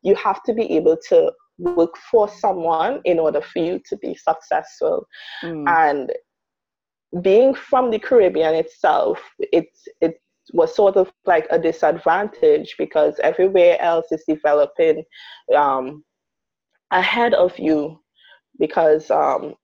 [0.03, 4.15] you have to be able to work for someone in order for you to be
[4.15, 5.07] successful.
[5.43, 5.69] Mm.
[5.69, 6.13] And
[7.23, 10.21] being from the Caribbean itself, it's it
[10.53, 15.05] was sort of like a disadvantage because everywhere else is developing
[15.57, 16.05] um,
[16.91, 18.01] ahead of you
[18.59, 19.55] because um,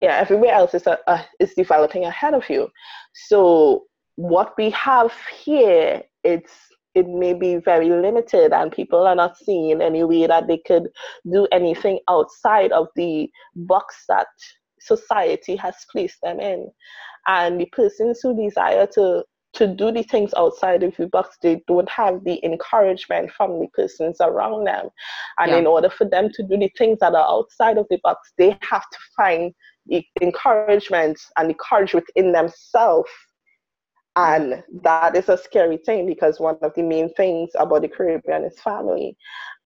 [0.00, 2.68] yeah everywhere else is, a, a, is developing ahead of you
[3.14, 3.84] so
[4.16, 5.12] what we have
[5.44, 6.52] here it's
[6.94, 10.88] it may be very limited and people are not seeing any way that they could
[11.30, 14.26] do anything outside of the box that
[14.80, 16.68] society has placed them in
[17.26, 19.24] and the persons who desire to
[19.54, 23.66] to do the things outside of the box, they don't have the encouragement from the
[23.74, 24.88] persons around them.
[25.38, 25.58] And yeah.
[25.58, 28.56] in order for them to do the things that are outside of the box, they
[28.62, 29.52] have to find
[29.86, 33.10] the encouragement and the courage within themselves.
[34.16, 38.44] And that is a scary thing because one of the main things about the Caribbean
[38.44, 39.16] is family.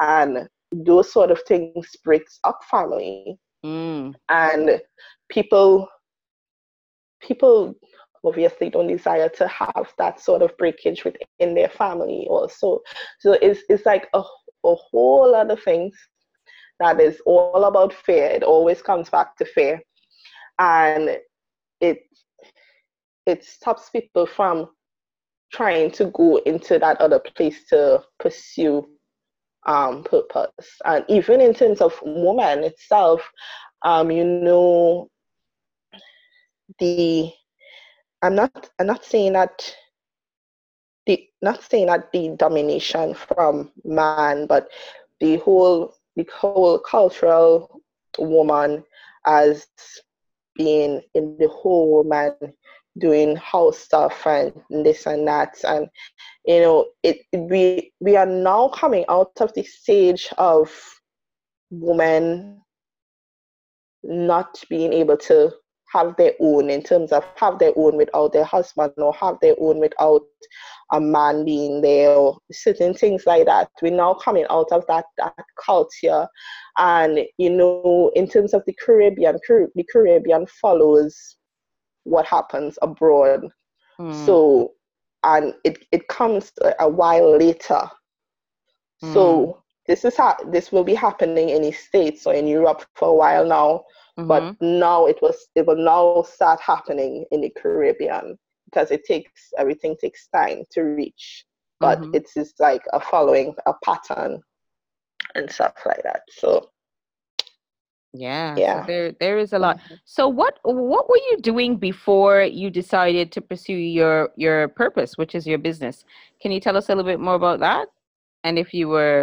[0.01, 3.39] And those sort of things breaks up family.
[3.65, 4.15] Mm.
[4.29, 4.81] And
[5.29, 5.89] people
[7.21, 7.75] people
[8.25, 12.81] obviously don't desire to have that sort of breakage within their family also.
[13.21, 15.95] So it's, it's like a, a whole other things
[16.81, 18.27] that is all about fear.
[18.27, 19.81] It always comes back to fear.
[20.59, 21.19] And
[21.81, 21.99] it
[23.27, 24.69] it stops people from
[25.53, 28.87] trying to go into that other place to pursue
[29.67, 30.81] um, purpose.
[30.85, 33.29] And even in terms of woman itself,
[33.83, 35.11] um, you know,
[36.79, 37.33] the
[38.23, 39.75] I'm not I'm not saying that
[41.07, 44.69] the not saying that the domination from man, but
[45.21, 47.83] the whole the whole cultural
[48.19, 48.83] woman
[49.27, 49.67] as
[50.57, 52.35] being in the whole woman
[52.99, 55.89] doing house stuff and this and that and
[56.47, 60.71] you know it, we we are now coming out of the stage of
[61.71, 62.61] women
[64.03, 65.53] not being able to
[65.93, 69.55] have their own in terms of have their own without their husband or have their
[69.59, 70.23] own without
[70.93, 73.71] a man being there or certain things like that.
[73.81, 76.27] We're now coming out of that, that culture.
[76.77, 81.36] And, you know, in terms of the Caribbean, the Caribbean follows
[82.07, 83.49] what happens abroad.
[83.99, 84.27] Mm.
[84.27, 84.73] So,
[85.25, 87.83] and it, it comes a while later.
[89.03, 89.12] Mm.
[89.12, 93.09] So this is how this will be happening in the States or in Europe for
[93.09, 93.85] a while now
[94.19, 94.29] Mm-hmm.
[94.29, 99.53] But now it was it will now start happening in the Caribbean because it takes
[99.59, 101.45] everything takes time to reach.
[101.81, 102.14] But mm-hmm.
[102.14, 104.40] it's just like a following a pattern
[105.35, 106.23] and stuff like that.
[106.31, 106.71] So
[108.16, 108.83] yeah, yeah.
[108.83, 109.79] So there there is a lot.
[109.79, 109.94] Mm-hmm.
[110.05, 115.35] So what what were you doing before you decided to pursue your your purpose, which
[115.35, 116.05] is your business?
[116.40, 117.88] Can you tell us a little bit more about that?
[118.44, 119.22] And if you were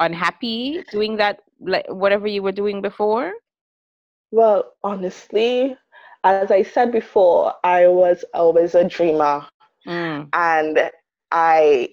[0.00, 3.32] unhappy doing that like whatever you were doing before?
[4.30, 5.76] Well, honestly,
[6.24, 9.46] as I said before, I was always a dreamer.
[9.86, 10.28] Mm.
[10.32, 10.90] And
[11.30, 11.90] I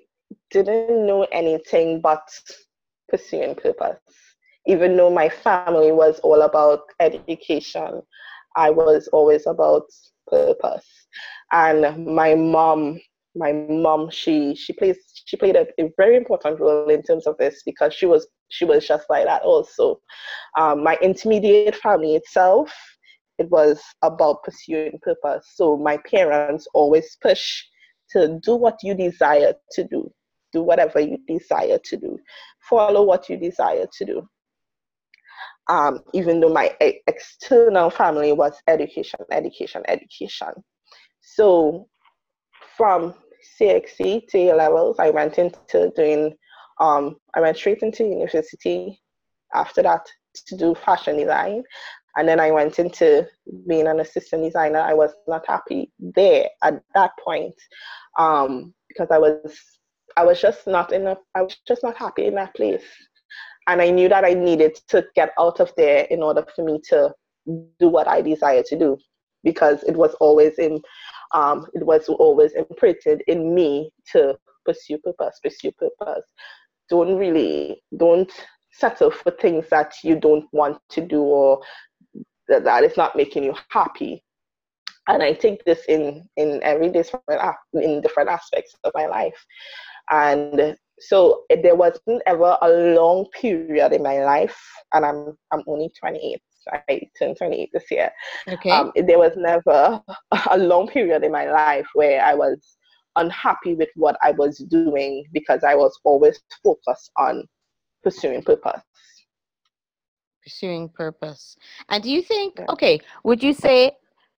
[0.51, 2.27] didn't know anything but
[3.09, 3.99] pursuing purpose.
[4.67, 8.01] Even though my family was all about education,
[8.55, 9.83] I was always about
[10.27, 10.85] purpose.
[11.51, 12.99] And my mom
[13.35, 17.37] my mom she she plays she played a, a, very important role in terms of
[17.37, 20.01] this because she was she was just like that also.
[20.57, 22.73] Um, my intermediate family itself
[23.37, 25.45] it was about pursuing purpose.
[25.53, 27.63] So my parents always push
[28.11, 30.11] to do what you desire to do.
[30.51, 32.17] Do whatever you desire to do.
[32.67, 34.27] Follow what you desire to do
[35.69, 36.75] um, even though my
[37.07, 40.53] external family was education education education
[41.21, 41.87] so
[42.77, 43.13] from
[43.59, 46.35] CXC to A levels, I went into doing,
[46.79, 49.01] um, I went straight into university
[49.53, 50.05] after that
[50.47, 51.63] to do fashion design.
[52.15, 53.27] And then I went into
[53.67, 54.79] being an assistant designer.
[54.79, 57.53] I was not happy there at that point
[58.17, 59.55] um, because I was
[60.15, 62.83] I was just not in a I was just not happy in that place.
[63.67, 66.79] And I knew that I needed to get out of there in order for me
[66.89, 67.13] to
[67.79, 68.97] do what I desired to do
[69.43, 70.81] because it was always in
[71.33, 76.25] um, it was always imprinted in me to pursue purpose, pursue purpose.
[76.89, 78.31] Don't really, don't
[78.71, 81.61] settle for things that you don't want to do or
[82.47, 84.23] that, that is not making you happy.
[85.09, 87.41] And I take this in in every different
[87.73, 89.45] in different aspects of my life.
[90.11, 94.57] And so there wasn't ever a long period in my life,
[94.93, 96.41] and I'm I'm only 28.
[96.89, 98.11] I turned 28 this year.
[98.47, 98.71] Okay.
[98.71, 100.01] Um, there was never
[100.51, 102.77] a long period in my life where I was
[103.15, 107.45] unhappy with what I was doing because I was always focused on
[108.03, 108.81] pursuing purpose.
[110.43, 111.57] Pursuing purpose.
[111.89, 112.65] And do you think, yeah.
[112.69, 113.91] okay, would you say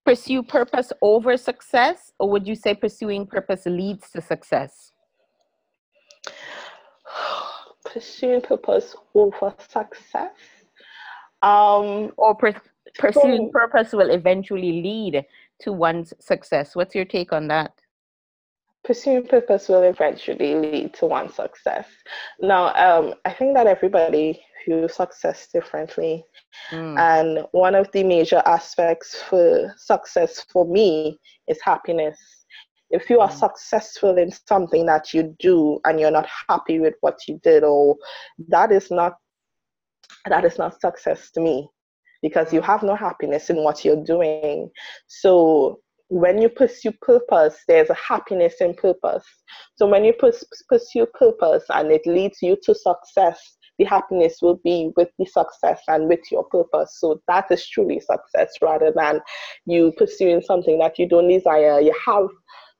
[0.06, 4.91] pursue purpose over success, or would you say pursuing purpose leads to success?
[7.86, 10.32] Pursuing purpose over success.
[11.41, 12.62] Um, or per-
[12.98, 15.26] pursuing so, purpose will eventually lead
[15.62, 16.76] to one's success.
[16.76, 17.72] What's your take on that?
[18.84, 21.88] Pursuing purpose will eventually lead to one's success.
[22.39, 26.26] Now, um, I think that everybody views success differently.
[26.72, 26.98] Mm.
[26.98, 32.38] And one of the major aspects for success for me is happiness.
[32.89, 33.39] If you are mm.
[33.39, 37.97] successful in something that you do and you're not happy with what you did, or
[38.47, 39.15] that is not
[40.28, 41.69] that is not success to me
[42.21, 44.69] because you have no happiness in what you're doing.
[45.08, 49.23] So when you pursue purpose, there's a happiness in purpose.
[49.75, 54.91] So when you pursue purpose and it leads you to success, the happiness will be
[54.97, 56.97] with the success and with your purpose.
[56.99, 59.21] So that is truly success rather than
[59.65, 61.80] you pursuing something that you don't desire.
[61.80, 62.28] You have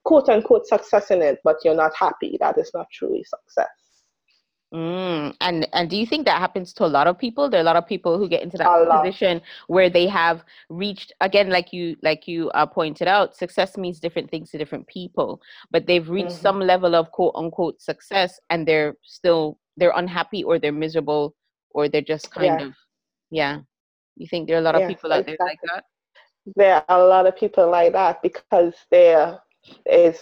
[0.10, 2.36] quote unquote success in it, but you're not happy.
[2.40, 3.70] That is not truly success.
[4.74, 7.48] Mm, and and do you think that happens to a lot of people?
[7.48, 11.14] There are a lot of people who get into that position where they have reached
[11.22, 15.42] again, like you like you uh, pointed out, success means different things to different people.
[15.70, 16.48] But they've reached mm-hmm.
[16.48, 21.36] some level of quote unquote success, and they're still they're unhappy or they're miserable
[21.70, 22.66] or they're just kind yeah.
[22.66, 22.74] of
[23.30, 23.60] yeah.
[24.18, 25.38] You think there are a lot of people out exactly.
[25.40, 25.84] there like that?
[26.56, 29.40] There are a lot of people like that because there
[29.86, 30.20] is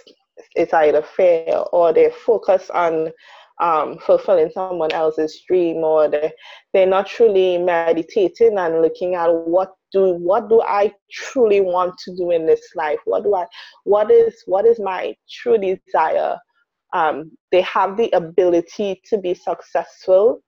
[0.56, 3.12] it's either fear or they focus on
[3.60, 6.32] um, fulfilling someone else's dream or they,
[6.74, 12.16] they're not truly meditating and looking at what do what do I truly want to
[12.16, 13.00] do in this life?
[13.06, 13.46] What do I
[13.84, 16.38] what is what is my true desire?
[16.94, 20.42] Um, they have the ability to be successful,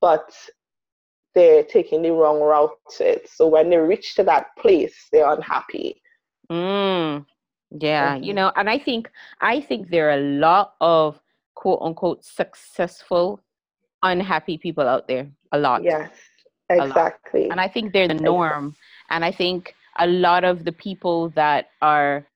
[0.00, 0.32] but
[1.34, 2.70] they're taking the wrong route.
[3.26, 6.00] So when they reach to that place, they're unhappy.
[6.50, 6.83] Mm,
[7.78, 8.24] yeah, mm-hmm.
[8.24, 9.10] you know, and I think
[9.40, 11.20] I think there are a lot of
[11.54, 13.40] quote unquote successful,
[14.02, 15.28] unhappy people out there.
[15.52, 15.82] A lot.
[15.82, 16.10] Yes,
[16.68, 17.48] exactly.
[17.50, 18.68] And I think they're the norm.
[18.68, 18.80] Exactly.
[19.10, 22.26] And I think a lot of the people that are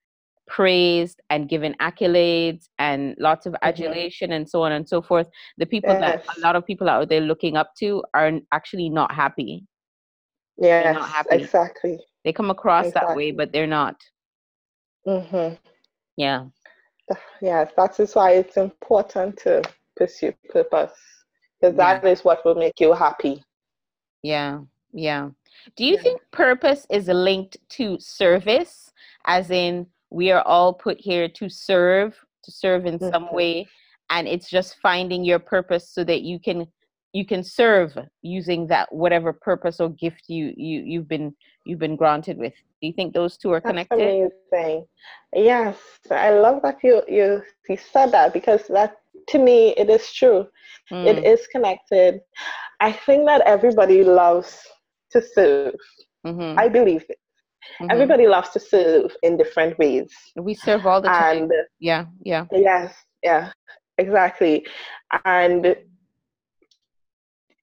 [0.46, 3.68] praised and given accolades and lots of mm-hmm.
[3.68, 4.37] adulation mm-hmm.
[4.37, 6.24] and so on and so forth, the people yes.
[6.27, 9.64] that a lot of people out there looking up to are actually not happy.
[10.57, 11.98] Yeah, exactly.
[12.24, 13.09] They come across exactly.
[13.09, 13.96] that way, but they're not.
[15.09, 15.55] Mm-hmm.
[16.16, 16.44] Yeah
[17.40, 19.62] yes, that is why it's important to
[19.97, 20.92] pursue purpose
[21.61, 22.01] because yeah.
[22.01, 23.42] that is what will make you happy.
[24.23, 24.61] Yeah,
[24.92, 25.31] yeah.
[25.77, 26.03] Do you yeah.
[26.03, 28.92] think purpose is linked to service,
[29.27, 33.11] as in we are all put here to serve, to serve in mm-hmm.
[33.11, 33.66] some way,
[34.11, 36.66] and it's just finding your purpose so that you can
[37.12, 41.97] you can serve using that whatever purpose or gift you you you've been you've been
[41.97, 42.55] granted with.
[42.81, 43.99] Do you think those two are connected?
[43.99, 44.87] That's amazing.
[45.35, 45.77] Yes
[46.11, 48.97] i love that you you you said that because that
[49.29, 50.47] to me it is true.
[50.90, 51.07] Mm.
[51.07, 52.21] it is connected.
[52.81, 54.59] I think that everybody loves
[55.12, 55.75] to serve.
[56.27, 56.59] Mm-hmm.
[56.59, 57.18] i believe it.
[57.81, 57.90] Mm-hmm.
[57.90, 60.11] everybody loves to serve in different ways.
[60.37, 61.42] We serve all the time.
[61.42, 62.47] And yeah yeah.
[62.53, 63.53] Yes yeah
[63.99, 64.66] exactly.
[65.25, 65.77] And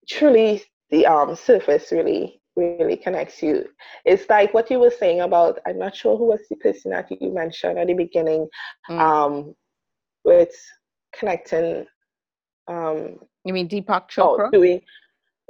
[0.08, 3.66] truly the um, surface really really connects you.
[4.06, 7.10] It's like what you were saying about I'm not sure who was the person that
[7.12, 8.48] you mentioned at the beginning,
[8.90, 9.00] mm.
[9.00, 9.56] um,
[10.24, 10.56] with
[11.18, 11.86] connecting.
[12.68, 14.48] Um, you mean Deepak oh, Chopra?
[14.48, 14.82] Oh, doing,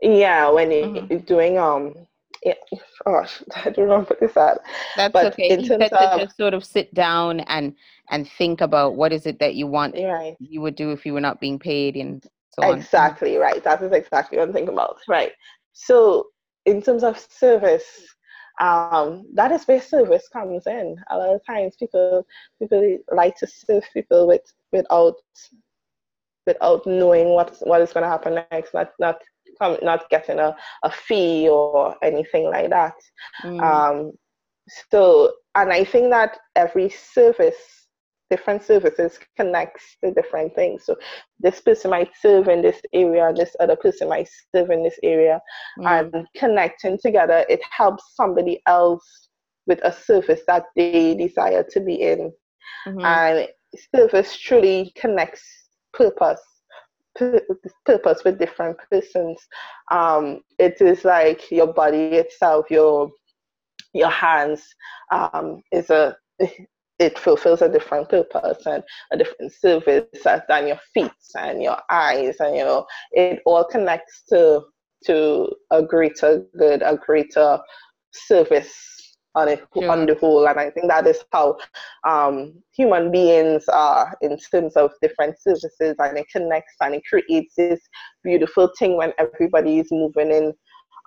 [0.01, 1.17] yeah, when mm-hmm.
[1.19, 1.93] doing um.
[2.43, 2.53] Yeah,
[3.03, 4.59] gosh, I don't know what is that.
[4.95, 5.57] That's but okay.
[5.57, 7.73] He said of, to just sort of sit down and
[8.11, 10.35] and think about what is it that you want right.
[10.39, 12.23] you would do if you were not being paid and
[12.59, 13.41] so exactly on.
[13.41, 13.63] right.
[13.63, 14.97] That is exactly what I'm thinking about.
[15.07, 15.31] Right.
[15.73, 16.27] So
[16.65, 17.85] in terms of service,
[18.61, 20.95] um, that is where service comes in.
[21.09, 22.25] A lot of times people
[22.59, 24.41] people like to serve people with
[24.71, 25.15] without
[26.47, 29.21] without knowing what what is going to happen next, not not
[29.59, 32.95] not getting a, a fee or anything like that.
[33.43, 33.61] Mm.
[33.61, 34.11] Um,
[34.91, 37.84] so, and I think that every service
[38.29, 40.85] different services connects to different things.
[40.85, 40.95] So
[41.39, 45.39] this person might serve in this area, this other person might serve in this area,
[45.79, 45.85] mm.
[45.85, 49.29] and connecting together, it helps somebody else
[49.67, 52.31] with a service that they desire to be in.
[52.87, 53.05] Mm-hmm.
[53.05, 53.47] And
[53.95, 55.43] service truly connects
[55.93, 56.41] purpose.
[57.85, 59.37] Purpose with different persons.
[59.89, 63.09] Um, it is like your body itself, your
[63.93, 64.61] your hands
[65.11, 66.17] um, is a
[66.99, 70.05] it fulfills a different purpose and a different service
[70.47, 74.61] than your feet and your eyes and you know it all connects to
[75.05, 77.59] to a greater good, a greater
[78.11, 78.73] service
[79.35, 79.89] on it sure.
[79.89, 80.47] on the whole.
[80.47, 81.57] And I think that is how
[82.07, 87.53] um, human beings are in terms of different services, and it connects and it creates
[87.57, 87.81] this
[88.23, 90.53] beautiful thing when everybody is moving in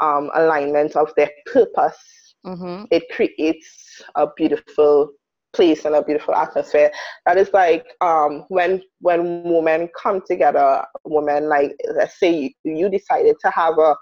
[0.00, 1.98] um, alignment of their purpose.
[2.46, 2.84] Mm-hmm.
[2.90, 5.10] It creates a beautiful
[5.52, 6.90] place and a beautiful atmosphere.
[7.26, 12.88] That is like um, when when women come together, women like let's say you, you
[12.88, 13.94] decided to have a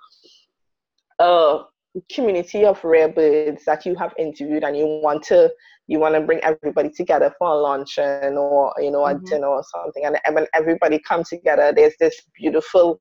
[1.19, 1.65] a
[2.13, 5.51] community of rare birds that you have interviewed and you want to
[5.87, 9.25] you want to bring everybody together for a luncheon or you know a mm-hmm.
[9.25, 13.01] dinner or something and when everybody comes together there's this beautiful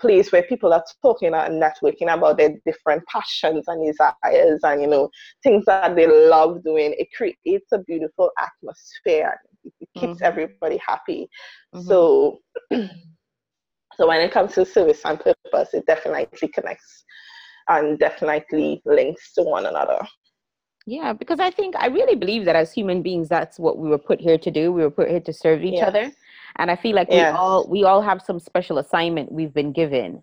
[0.00, 4.86] place where people are talking and networking about their different passions and desires and you
[4.86, 5.08] know
[5.42, 9.34] things that they love doing it creates a beautiful atmosphere
[9.64, 10.24] it keeps mm-hmm.
[10.24, 11.28] everybody happy
[11.74, 11.86] mm-hmm.
[11.86, 12.38] so
[12.72, 17.04] so when it comes to service and purpose it definitely connects
[17.68, 19.98] and definitely links to one another
[20.86, 23.98] yeah because i think i really believe that as human beings that's what we were
[23.98, 25.88] put here to do we were put here to serve each yes.
[25.88, 26.12] other
[26.58, 27.32] and i feel like yes.
[27.32, 30.22] we all we all have some special assignment we've been given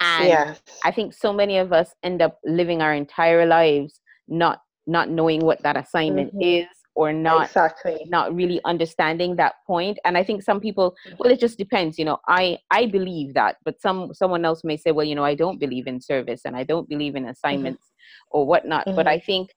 [0.00, 0.60] and yes.
[0.84, 5.40] i think so many of us end up living our entire lives not not knowing
[5.40, 6.62] what that assignment mm-hmm.
[6.62, 11.30] is or not exactly not really understanding that point and i think some people well
[11.30, 14.90] it just depends you know i i believe that but some someone else may say
[14.90, 17.30] well you know i don't believe in service and i don't believe in mm-hmm.
[17.30, 18.38] assignments mm-hmm.
[18.38, 18.96] or whatnot mm-hmm.
[18.96, 19.50] but i think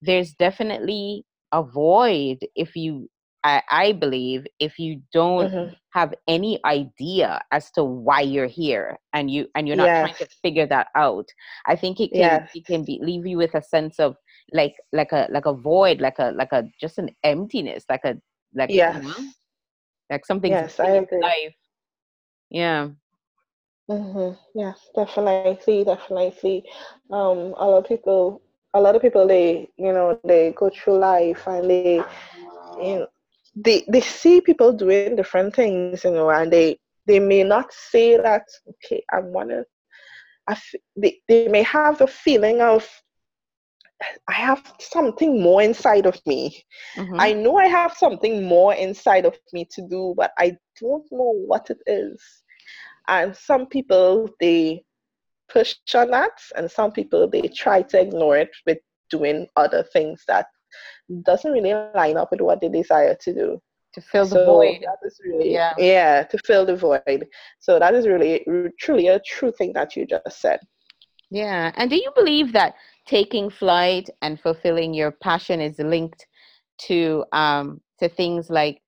[0.00, 3.08] there's definitely a void if you
[3.48, 5.74] I, I believe if you don't mm-hmm.
[5.90, 10.28] have any idea as to why you're here and you and you're not trying to
[10.42, 11.28] figure that out,
[11.66, 14.16] I think it can it can be leave you with a sense of
[14.52, 18.16] like like a like a void, like a like a just an emptiness, like a
[18.54, 18.70] like.
[18.70, 19.14] You know,
[20.10, 21.20] like something yes, I agree.
[21.20, 21.54] life.
[22.50, 22.88] Yeah.
[23.90, 24.34] Mm-hmm.
[24.58, 26.64] Yes, definitely, definitely.
[27.10, 28.42] Um, a lot of people,
[28.74, 32.02] a lot of people, they, you know, they go through life and they,
[32.80, 33.06] you know,
[33.64, 38.16] they they see people doing different things, you know, and they they may not say
[38.16, 38.44] that.
[38.68, 39.64] Okay, I want to.
[40.46, 42.88] I f- they they may have the feeling of
[44.28, 46.64] I have something more inside of me.
[46.96, 47.16] Mm-hmm.
[47.18, 51.32] I know I have something more inside of me to do, but I don't know
[51.46, 52.22] what it is.
[53.08, 54.84] And some people they
[55.48, 58.78] push on that, and some people they try to ignore it with
[59.10, 60.46] doing other things that
[61.22, 63.62] doesn't really line up with what they desire to do.
[63.94, 64.80] To fill the so void.
[64.82, 65.72] That is really, yeah.
[65.78, 67.26] yeah, to fill the void.
[67.58, 68.44] So that is really,
[68.78, 70.60] truly a true thing that you just said.
[71.30, 71.72] Yeah.
[71.76, 72.74] And do you believe that
[73.06, 76.26] taking flight and fulfilling your passion is linked
[76.78, 78.80] to um to things like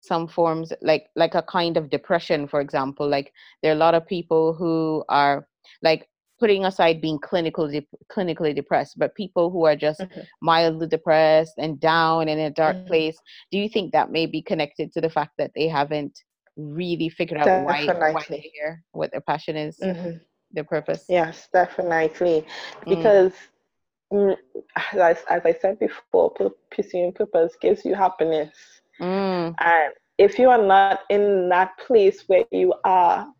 [0.00, 3.32] some forms like like a kind of depression for example like
[3.62, 5.46] there are a lot of people who are
[5.82, 6.08] like
[6.44, 10.20] putting aside being clinical de- clinically depressed, but people who are just mm-hmm.
[10.42, 12.86] mildly depressed and down and in a dark mm-hmm.
[12.86, 13.16] place,
[13.50, 16.18] do you think that may be connected to the fact that they haven't
[16.58, 20.18] really figured out why, why they're here, what their passion is, mm-hmm.
[20.52, 21.06] their purpose?
[21.08, 22.44] Yes, definitely.
[22.82, 22.94] Mm.
[22.94, 23.32] Because
[24.12, 24.36] mm.
[24.92, 26.30] as, as I said before,
[26.70, 28.54] pursuing purpose gives you happiness.
[29.00, 29.54] Mm.
[29.60, 33.32] And if you are not in that place where you are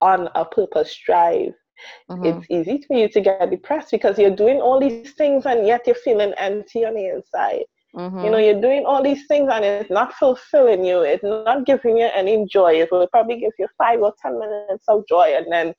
[0.00, 1.52] on a purpose drive,
[2.10, 2.24] Mm-hmm.
[2.24, 5.86] It's easy for you to get depressed because you're doing all these things and yet
[5.86, 7.64] you're feeling empty on the inside.
[7.94, 8.24] Mm-hmm.
[8.24, 11.02] You know, you're doing all these things and it's not fulfilling you.
[11.02, 12.74] It's not giving you any joy.
[12.74, 15.74] It will probably give you five or ten minutes of joy, and then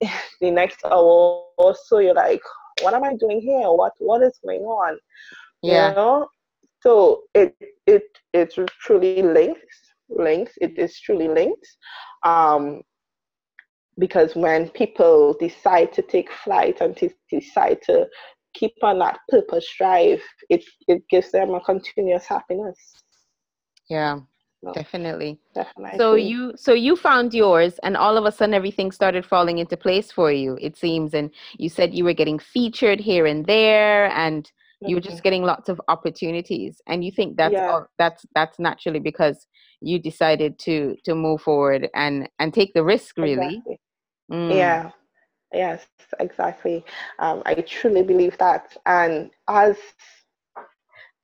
[0.40, 2.42] the next hour or so, you're like,
[2.82, 3.70] "What am I doing here?
[3.70, 4.98] What What is going on?"
[5.62, 5.90] Yeah.
[5.90, 6.28] You know?
[6.80, 7.54] So it
[7.86, 9.60] it it's truly linked.
[10.08, 10.54] Links.
[10.60, 11.68] It is truly linked.
[12.24, 12.82] Um,
[13.98, 18.06] because when people decide to take flight and to decide to
[18.54, 22.78] keep on that purpose drive, it it gives them a continuous happiness.
[23.88, 24.20] Yeah.
[24.62, 25.40] So, definitely.
[25.54, 25.98] Definitely.
[25.98, 29.76] So you so you found yours and all of a sudden everything started falling into
[29.76, 31.14] place for you, it seems.
[31.14, 34.50] And you said you were getting featured here and there and
[34.82, 36.80] you were just getting lots of opportunities.
[36.86, 37.70] And you think that's yeah.
[37.70, 39.46] all, that's that's naturally because
[39.80, 43.80] you decided to to move forward and and take the risk really exactly.
[44.30, 44.54] mm.
[44.54, 44.90] yeah
[45.52, 45.86] yes
[46.18, 46.84] exactly
[47.18, 49.76] um, i truly believe that and as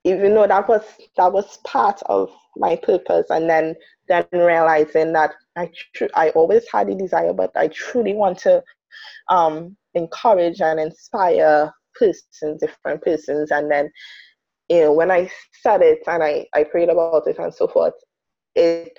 [0.05, 0.83] even though that was
[1.17, 3.75] that was part of my purpose and then
[4.09, 8.63] then realizing that i tr- i always had a desire but i truly want to
[9.29, 13.91] um, encourage and inspire persons different persons and then
[14.69, 15.31] you know when i
[15.63, 17.95] said it and i i prayed about it and so forth
[18.55, 18.99] it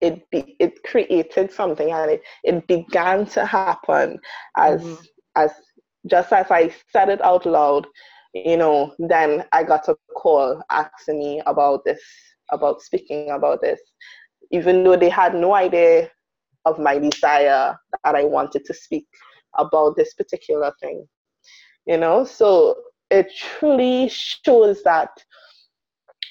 [0.00, 4.18] it be, it created something and it, it began to happen
[4.56, 5.02] as mm-hmm.
[5.36, 5.50] as
[6.06, 7.86] just as I said it out loud,
[8.32, 12.00] you know, then I got a call asking me about this,
[12.50, 13.80] about speaking about this,
[14.50, 16.10] even though they had no idea
[16.64, 19.06] of my desire that I wanted to speak
[19.56, 21.06] about this particular thing.
[21.88, 22.76] You know, so
[23.10, 25.08] it truly shows that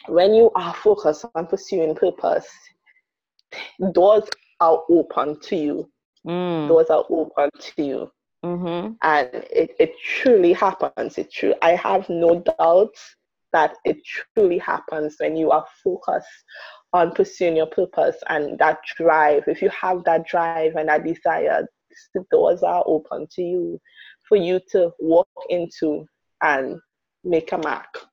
[0.07, 2.47] when you are focused on pursuing purpose,
[3.91, 4.29] doors
[4.59, 5.89] are open to you.
[6.27, 6.67] Mm.
[6.67, 8.11] Doors are open to you.
[8.45, 8.93] Mm-hmm.
[9.01, 11.17] And it, it truly happens.
[11.17, 11.55] It true.
[11.63, 12.93] I have no doubt
[13.51, 16.27] that it truly happens when you are focused
[16.93, 19.45] on pursuing your purpose and that drive.
[19.47, 21.65] If you have that drive and that desire,
[22.13, 23.81] the doors are open to you
[24.27, 26.05] for you to walk into
[26.41, 26.79] and
[27.23, 28.07] make a mark.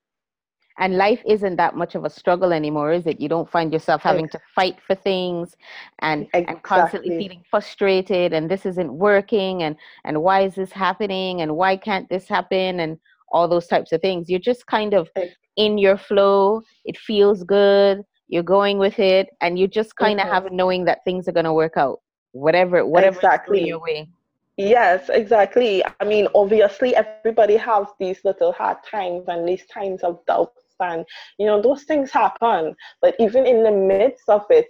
[0.79, 3.21] And life isn't that much of a struggle anymore is it?
[3.21, 5.55] You don't find yourself having to fight for things
[6.01, 6.47] and exactly.
[6.49, 11.55] and constantly feeling frustrated and this isn't working and and why is this happening and
[11.55, 12.99] why can't this happen and
[13.31, 14.29] all those types of things.
[14.29, 15.09] You're just kind of
[15.57, 16.63] in your flow.
[16.85, 18.03] It feels good.
[18.27, 20.35] You're going with it and you just kind of mm-hmm.
[20.35, 22.01] have knowing that things are going to work out
[22.33, 23.65] whatever whatever exactly.
[23.65, 24.09] your way
[24.57, 25.83] Yes, exactly.
[26.01, 31.05] I mean, obviously, everybody has these little hard times and these times of doubts, and
[31.39, 34.69] you know those things happen but even in the midst of it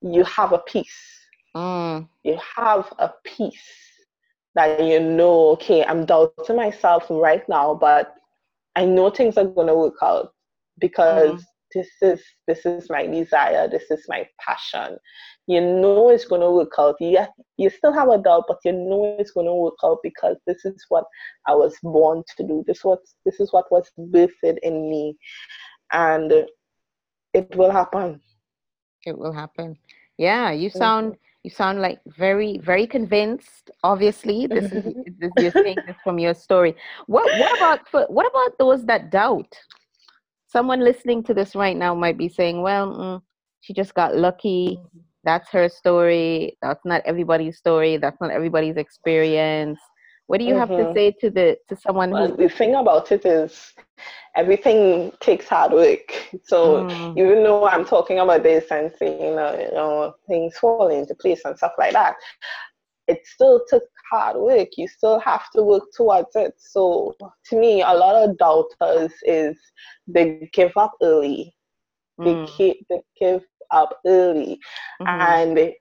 [0.00, 2.06] you have a peace mm.
[2.22, 3.72] you have a peace
[4.54, 8.14] that you know okay i'm doubting myself right now but
[8.76, 10.32] i know things are going to work out
[10.78, 14.96] because mm this is this is my desire this is my passion.
[15.46, 16.96] You know it's going to work out.
[17.00, 20.36] Yeah you still have a doubt but you know it's going to work out because
[20.46, 21.04] this is what
[21.46, 22.64] i was born to do.
[22.66, 25.16] This what this is what was birthed in me.
[25.92, 26.32] And
[27.32, 28.20] it will happen.
[29.06, 29.76] It will happen.
[30.18, 34.46] Yeah you sound you sound like very very convinced obviously.
[34.46, 36.74] This is this, you're saying this from your story.
[37.06, 39.54] What what about what about those that doubt
[40.50, 43.22] someone listening to this right now might be saying, well, mm,
[43.60, 44.80] she just got lucky.
[45.22, 46.56] That's her story.
[46.62, 47.96] That's not everybody's story.
[47.98, 49.78] That's not everybody's experience.
[50.26, 50.60] What do you mm-hmm.
[50.60, 50.94] have to mm-hmm.
[50.94, 52.36] say to the to someone well, who?
[52.36, 53.72] The thing about it is,
[54.36, 56.12] everything takes hard work.
[56.44, 57.18] So mm.
[57.18, 61.14] even though I'm talking about this and saying, you know, you know, things fall into
[61.16, 62.14] place and stuff like that,
[63.08, 64.68] it still took hard work.
[64.76, 66.54] You still have to work towards it.
[66.58, 67.14] So
[67.46, 69.56] to me, a lot of doubters is
[70.06, 71.54] they give up early.
[72.20, 72.24] Mm.
[72.24, 74.58] They, keep, they give up early.
[75.00, 75.20] Mm-hmm.
[75.20, 75.72] And,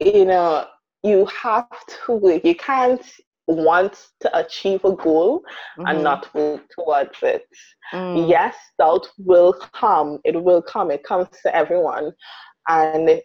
[0.00, 0.66] you know,
[1.02, 1.68] you have
[2.06, 2.44] to work.
[2.44, 3.04] You can't
[3.48, 5.86] want to achieve a goal mm-hmm.
[5.86, 7.44] and not work towards it.
[7.92, 8.28] Mm.
[8.28, 10.20] Yes, doubt will come.
[10.24, 10.90] It will come.
[10.90, 12.12] It comes to everyone.
[12.68, 13.20] And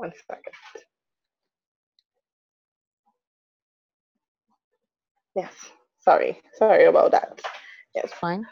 [0.00, 0.54] One second.
[5.36, 5.52] Yes,
[5.98, 7.42] sorry, sorry about that.
[7.94, 8.46] Yes, fine.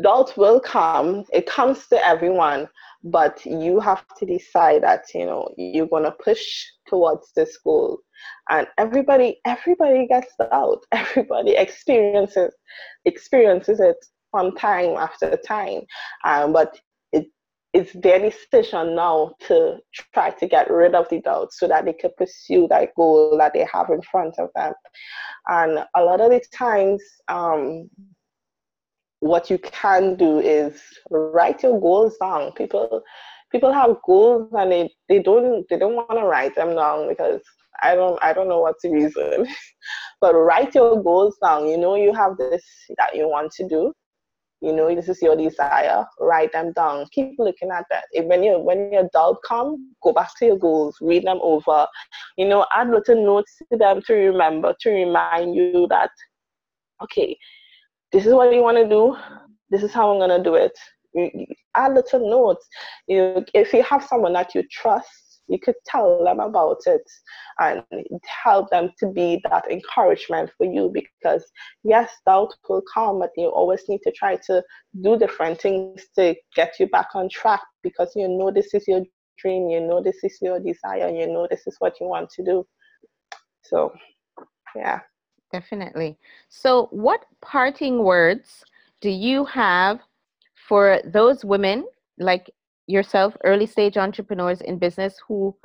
[0.00, 1.24] Doubt will come.
[1.32, 2.68] It comes to everyone,
[3.02, 7.98] but you have to decide that you know you're gonna push towards this goal.
[8.48, 10.84] And everybody, everybody gets doubt.
[10.92, 12.54] Everybody experiences
[13.06, 13.96] experiences it
[14.30, 15.80] from time after time.
[16.24, 16.78] Um, but
[17.72, 19.78] it's their decision now to
[20.12, 23.54] try to get rid of the doubt so that they can pursue that goal that
[23.54, 24.74] they have in front of them.
[25.48, 27.88] And a lot of the times, um,
[29.20, 32.52] what you can do is write your goals down.
[32.52, 33.02] People
[33.50, 37.40] people have goals and they, they don't they don't want to write them down because
[37.82, 39.46] I don't I don't know what's the reason.
[40.20, 41.68] but write your goals down.
[41.68, 42.64] You know you have this
[42.98, 43.94] that you want to do
[44.62, 47.06] you know this is your desire write them down.
[47.10, 48.04] Keep looking at that.
[48.12, 51.86] If when you when your doubt come go back to your goals read them over.
[52.38, 56.10] You know add little notes to them to remember to remind you that
[57.02, 57.36] okay
[58.12, 59.16] this is what you want to do.
[59.70, 60.78] This is how i'm going to do it.
[61.74, 62.66] Add little notes.
[63.08, 65.08] You if you have someone that you trust
[65.52, 67.02] you could tell them about it
[67.60, 67.82] and
[68.44, 71.44] help them to be that encouragement for you because
[71.84, 74.62] yes doubt will come but you always need to try to
[75.02, 79.02] do different things to get you back on track because you know this is your
[79.38, 82.44] dream you know this is your desire you know this is what you want to
[82.44, 82.64] do.
[83.62, 83.92] So
[84.74, 85.00] yeah.
[85.52, 86.16] Definitely.
[86.48, 88.64] So what parting words
[89.00, 90.00] do you have
[90.68, 91.86] for those women
[92.18, 92.50] like
[92.86, 95.56] yourself early stage entrepreneurs in business who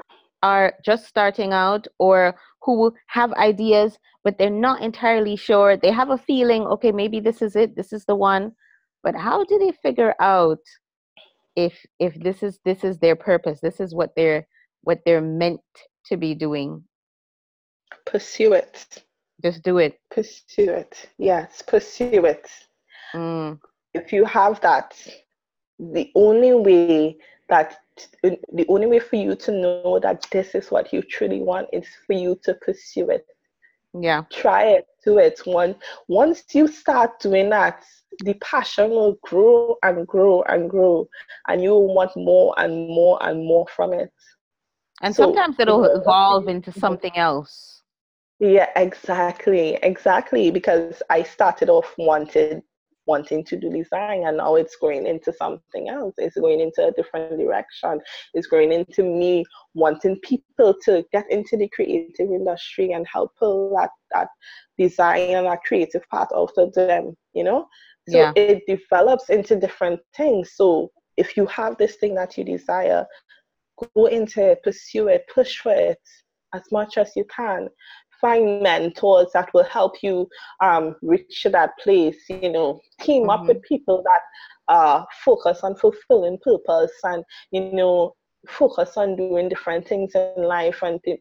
[0.44, 3.98] are just starting out or who have ideas
[4.28, 5.78] but they're not entirely sure.
[5.78, 8.52] They have a feeling okay maybe this is it this is the one.
[9.02, 10.60] But how do they figure out
[11.56, 13.62] if if this is this is their purpose?
[13.62, 14.46] This is what they're
[14.82, 15.62] what they're meant
[16.08, 16.84] to be doing.
[18.06, 19.02] Pursue it.
[19.42, 19.98] Just do it.
[20.12, 21.10] Pursue it.
[21.18, 22.50] Yes pursue it.
[23.16, 23.58] Mm.
[23.94, 24.94] if you have that
[25.80, 27.18] the only way
[27.50, 27.80] that
[28.22, 31.88] the only way for you to know that this is what you truly want is
[32.06, 33.26] for you to pursue it.
[33.94, 34.24] Yeah.
[34.30, 35.40] Try it do it.
[35.46, 35.76] One
[36.08, 37.84] once you start doing that
[38.24, 41.08] the passion will grow and grow and grow
[41.48, 44.12] and you will want more and more and more from it.
[45.02, 47.84] And so, sometimes it'll evolve into something else.
[48.40, 52.62] Yeah exactly exactly because i started off wanted
[53.08, 56.14] wanting to do design and now it's going into something else.
[56.18, 58.00] It's going into a different direction.
[58.34, 63.76] It's going into me wanting people to get into the creative industry and help pull
[63.78, 64.28] that that
[64.78, 67.68] design and that creative part out of them you know?
[68.10, 68.32] So yeah.
[68.36, 70.54] it develops into different things.
[70.56, 73.06] So if you have this thing that you desire
[73.96, 76.00] go into it pursue it push for it
[76.54, 77.68] as much as you can
[78.20, 80.28] find mentors that will help you
[80.62, 83.30] um, reach that place you know team mm-hmm.
[83.30, 84.22] up with people that
[84.74, 88.14] uh, focus on fulfilling purpose and you know
[88.48, 91.18] focus on doing different things in life and to,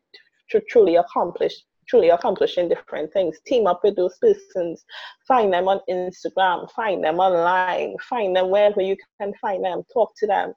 [0.50, 1.54] to truly accomplish
[1.88, 3.38] truly accomplishing different things.
[3.46, 4.84] Team up with those persons.
[5.26, 6.68] Find them on instagram.
[6.72, 7.96] Find them online.
[8.10, 9.82] Find them wherever you can find them.
[9.92, 10.52] Talk to them.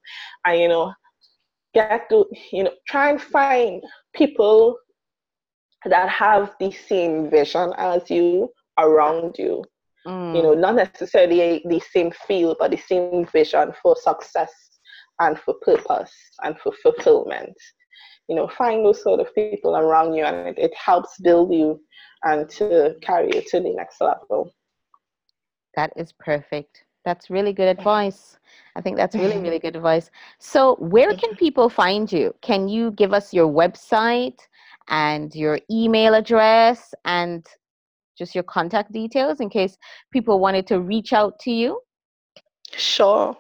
[0.45, 0.93] And you know
[1.73, 3.83] get to you know try and find
[4.13, 4.77] people
[5.85, 9.63] that have the same vision as you around you.
[10.07, 10.35] Mm.
[10.35, 14.51] You know, not necessarily the same field, but the same vision for success
[15.19, 16.13] and for purpose
[16.43, 17.55] and for fulfillment.
[18.27, 21.81] You know, find those sort of people around you, and it, it helps build you
[22.23, 24.53] and to carry you to the next level.
[25.75, 26.83] That is perfect.
[27.05, 28.37] That's really good advice.
[28.75, 30.11] I think that's really, really good advice.
[30.37, 32.35] So, where can people find you?
[32.41, 34.39] Can you give us your website
[34.89, 37.45] and your email address and
[38.17, 39.77] just your contact details in case
[40.11, 41.79] people wanted to reach out to you?
[42.75, 43.35] Sure.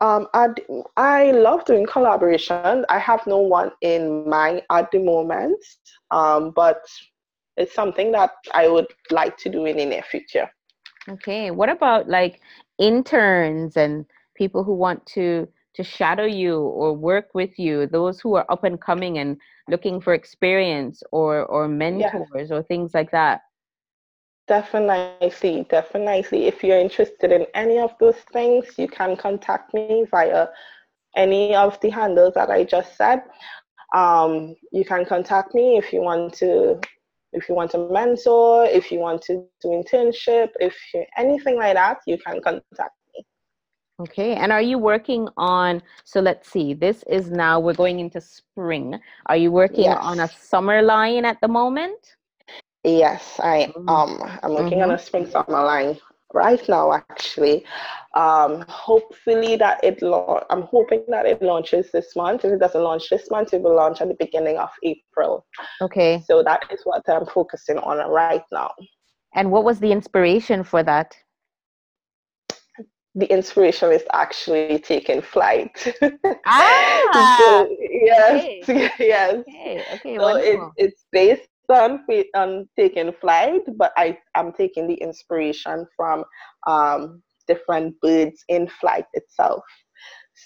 [0.00, 0.48] Um, I,
[0.96, 2.84] I love doing collaboration.
[2.88, 5.62] I have no one in mind at the moment,
[6.10, 6.82] um, but
[7.56, 10.50] it's something that I would like to do in the near future.
[11.08, 11.50] Okay.
[11.50, 12.40] What about like
[12.78, 17.86] interns and people who want to to shadow you or work with you?
[17.86, 19.36] Those who are up and coming and
[19.68, 22.50] looking for experience or or mentors yes.
[22.50, 23.42] or things like that.
[24.48, 26.46] Definitely, definitely.
[26.46, 30.48] If you're interested in any of those things, you can contact me via
[31.16, 33.22] any of the handles that I just said.
[33.94, 36.80] Um, you can contact me if you want to
[37.32, 41.74] if you want a mentor, if you want to do internship, if you, anything like
[41.74, 43.24] that, you can contact me.
[44.00, 45.82] Okay, and are you working on?
[46.04, 46.74] So let's see.
[46.74, 48.98] This is now we're going into spring.
[49.26, 49.98] Are you working yes.
[50.02, 52.16] on a summer line at the moment?
[52.84, 53.88] Yes, I mm-hmm.
[53.88, 54.90] um I'm working mm-hmm.
[54.90, 55.98] on a spring summer line
[56.34, 57.64] right now actually.
[58.14, 62.44] Um hopefully that it la- I'm hoping that it launches this month.
[62.44, 65.46] If it doesn't launch this month, it will launch at the beginning of April.
[65.80, 66.22] Okay.
[66.26, 68.72] So that is what I'm focusing on right now.
[69.34, 71.16] And what was the inspiration for that?
[73.14, 75.94] the inspiration is actually taking flight.
[76.46, 78.90] Ah, so, yes, okay.
[78.98, 79.34] yes.
[79.40, 82.04] Okay, okay, so it, it's based on
[82.34, 86.24] on taking flight, but I I'm taking the inspiration from
[86.66, 89.62] um, different birds in flight itself.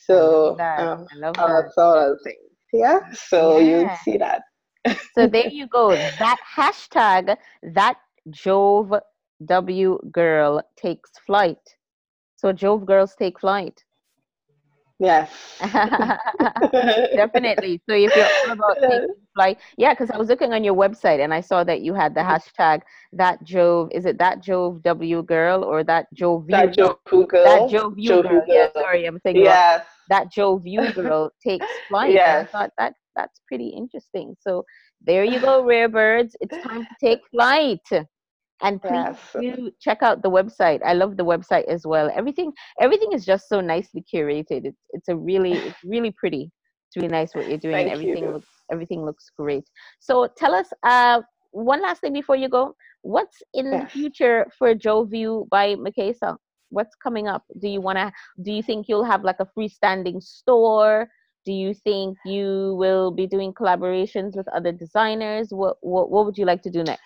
[0.06, 1.72] So I love um, I love that.
[1.76, 2.38] all of things.
[2.72, 3.00] Yeah.
[3.12, 3.66] So yeah.
[3.66, 4.42] you see that.
[5.14, 5.90] so there you go.
[6.18, 7.36] That hashtag
[7.74, 7.96] that
[8.30, 8.92] Jove
[9.44, 11.58] W girl takes flight.
[12.36, 13.82] So Jove girls take flight.
[14.98, 15.30] Yes.
[17.14, 17.82] Definitely.
[17.88, 21.22] So if you're all about taking flight, yeah, because I was looking on your website
[21.22, 22.62] and I saw that you had the mm-hmm.
[22.62, 22.80] hashtag
[23.12, 23.90] that Jove.
[23.92, 27.26] Is it that Jovu girl or that Jove That Jove girl.
[27.30, 28.22] That Jove girl.
[28.22, 28.42] girl.
[28.46, 29.44] Yeah, sorry, I'm thinking.
[29.44, 29.84] yes.
[30.08, 32.12] that Jove girl takes flight.
[32.12, 32.48] Yes.
[32.48, 34.34] I thought that that's pretty interesting.
[34.40, 34.64] So
[35.02, 36.36] there you go, rare birds.
[36.40, 37.80] It's time to take flight.
[38.62, 39.18] And please yes.
[39.38, 40.80] do check out the website.
[40.84, 42.10] I love the website as well.
[42.14, 44.64] Everything everything is just so nicely curated.
[44.64, 46.50] It's it's a really it's really pretty.
[46.88, 47.74] It's really nice what you're doing.
[47.74, 48.30] Thank everything you.
[48.30, 49.64] looks everything looks great.
[50.00, 52.74] So tell us uh one last thing before you go.
[53.02, 53.84] What's in yes.
[53.84, 56.36] the future for Jovu by Makisa?
[56.70, 57.44] What's coming up?
[57.60, 58.10] Do you wanna
[58.42, 61.08] do you think you'll have like a freestanding store?
[61.46, 66.36] do you think you will be doing collaborations with other designers what what, what would
[66.36, 67.02] you like to do next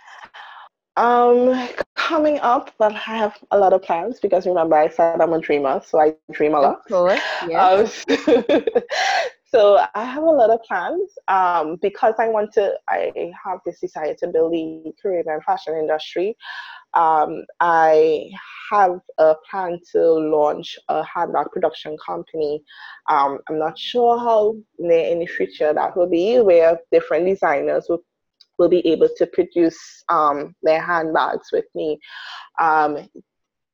[0.97, 5.33] um coming up but i have a lot of plans because remember i said i'm
[5.33, 8.05] a dreamer so i dream a lot course, yes.
[8.09, 8.65] Um,
[9.47, 13.13] so i have a lot of plans um, because i want to i
[13.45, 16.37] have this desire to build the caribbean fashion industry
[16.95, 18.31] um, I
[18.71, 22.63] have a plan to launch a handbag production company.
[23.09, 27.87] Um, I'm not sure how near in the future that will be, where different designers
[27.89, 28.03] will,
[28.61, 31.99] will be able to produce um, their handbags with me.
[32.61, 33.09] Um,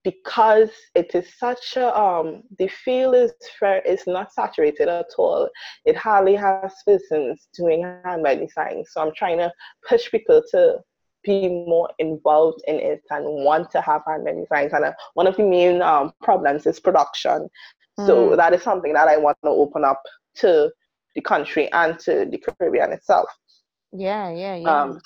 [0.05, 5.49] because it is such a um, the field is fair is not saturated at all.
[5.85, 8.85] It hardly has persons doing handbag design.
[8.89, 9.51] So I'm trying to
[9.89, 10.79] push people to
[11.25, 14.73] be more involved in it and want to have handmade designs.
[14.73, 17.49] And uh, one of the main um, problems is production.
[18.07, 18.37] So mm.
[18.37, 20.01] that is something that I want to open up
[20.37, 20.71] to
[21.17, 23.29] the country and to the Caribbean itself.
[23.97, 24.83] Yeah, yeah, yeah.
[24.83, 25.01] Um,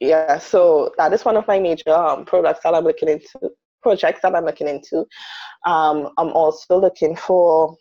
[0.00, 4.20] yeah, so that is one of my major um, products that I'm looking into, projects
[4.22, 5.06] that I'm looking into.
[5.64, 7.76] Um, I'm also looking for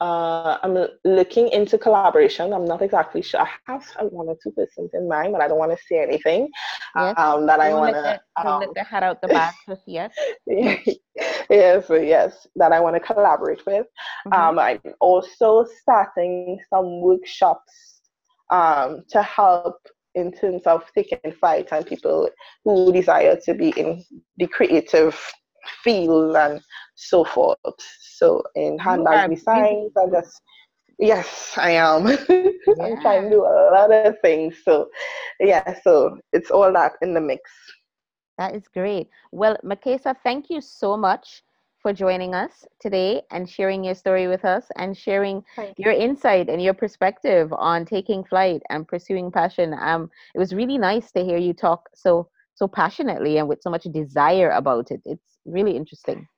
[0.00, 2.54] uh, I'm looking into collaboration.
[2.54, 3.40] I'm not exactly sure.
[3.40, 6.48] I have one or two persons in mind, but I don't want to say anything.
[6.96, 7.14] Yes.
[7.18, 8.20] Um, that I want to.
[8.36, 10.12] Um, let the head out the back just yet.
[10.46, 13.86] yes, yes, that I want to collaborate with.
[14.26, 14.32] Mm-hmm.
[14.32, 17.89] Um, I'm also starting some workshops
[18.50, 19.76] um, to help
[20.14, 22.28] in terms of taking fight and people
[22.64, 24.04] who desire to be in
[24.38, 25.18] the creative
[25.82, 26.60] field and
[26.96, 27.58] so forth.
[28.16, 30.40] So in handbag designs, I just
[30.98, 32.06] yes, I am.
[32.06, 32.16] Yeah.
[32.84, 34.56] I'm trying to do a lot of things.
[34.64, 34.88] So
[35.38, 37.42] yeah, so it's all that in the mix.
[38.38, 39.08] That is great.
[39.32, 41.42] Well, Makisa, thank you so much
[41.82, 45.42] for joining us today and sharing your story with us and sharing
[45.76, 49.74] your insight and your perspective on taking flight and pursuing passion.
[49.80, 53.70] Um, it was really nice to hear you talk so so passionately and with so
[53.70, 55.00] much desire about it.
[55.06, 56.28] It's really interesting.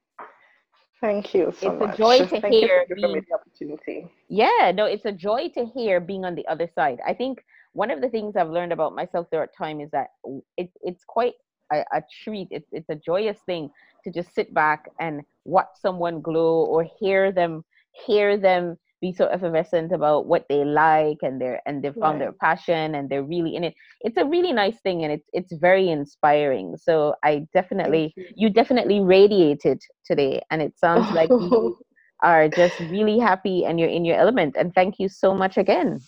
[1.01, 1.95] Thank you so it's much.
[1.95, 2.87] a joy to Thank hear.
[2.89, 4.09] You being, the opportunity.
[4.29, 7.01] Yeah, no, it's a joy to hear being on the other side.
[7.05, 10.11] I think one of the things I've learned about myself throughout time is that
[10.57, 11.35] it, it's quite
[11.73, 12.47] a, a treat.
[12.53, 13.71] It's, it's a joyous thing
[14.05, 17.65] to just sit back and watch someone glow or hear them
[18.07, 22.27] hear them be so effervescent about what they like and they're and they've found right.
[22.27, 23.75] their passion and they're really in it.
[24.01, 26.77] It's a really nice thing and it's it's very inspiring.
[26.79, 28.27] So i definitely you.
[28.37, 28.51] you.
[28.51, 31.77] definitely radiated today and it sounds like you
[32.23, 34.55] are just really happy and you're in your element.
[34.57, 35.99] And thank you so much again.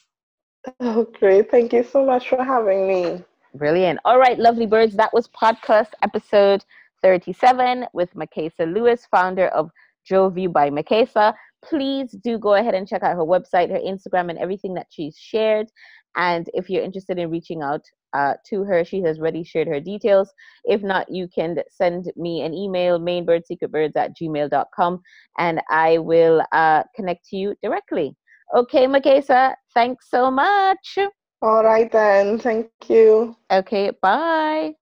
[0.81, 1.51] Oh great.
[1.51, 3.25] Thank you so much for having me.
[3.55, 3.99] Brilliant.
[4.05, 4.95] All right lovely birds.
[4.95, 6.65] That was podcast episode
[7.05, 9.71] 37 with Makisa Lewis, founder of
[10.11, 11.35] Jovu by Makisa
[11.65, 15.17] please do go ahead and check out her website, her Instagram, and everything that she's
[15.17, 15.69] shared.
[16.17, 17.83] And if you're interested in reaching out
[18.13, 20.33] uh, to her, she has already shared her details.
[20.65, 25.01] If not, you can send me an email, mainbirdsecretbirds at gmail.com,
[25.39, 28.15] and I will uh, connect to you directly.
[28.55, 30.99] Okay, Makisa, thanks so much.
[31.43, 32.39] All right, then.
[32.39, 33.37] Thank you.
[33.51, 34.75] Okay, bye.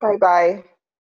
[0.00, 0.64] Bye bye.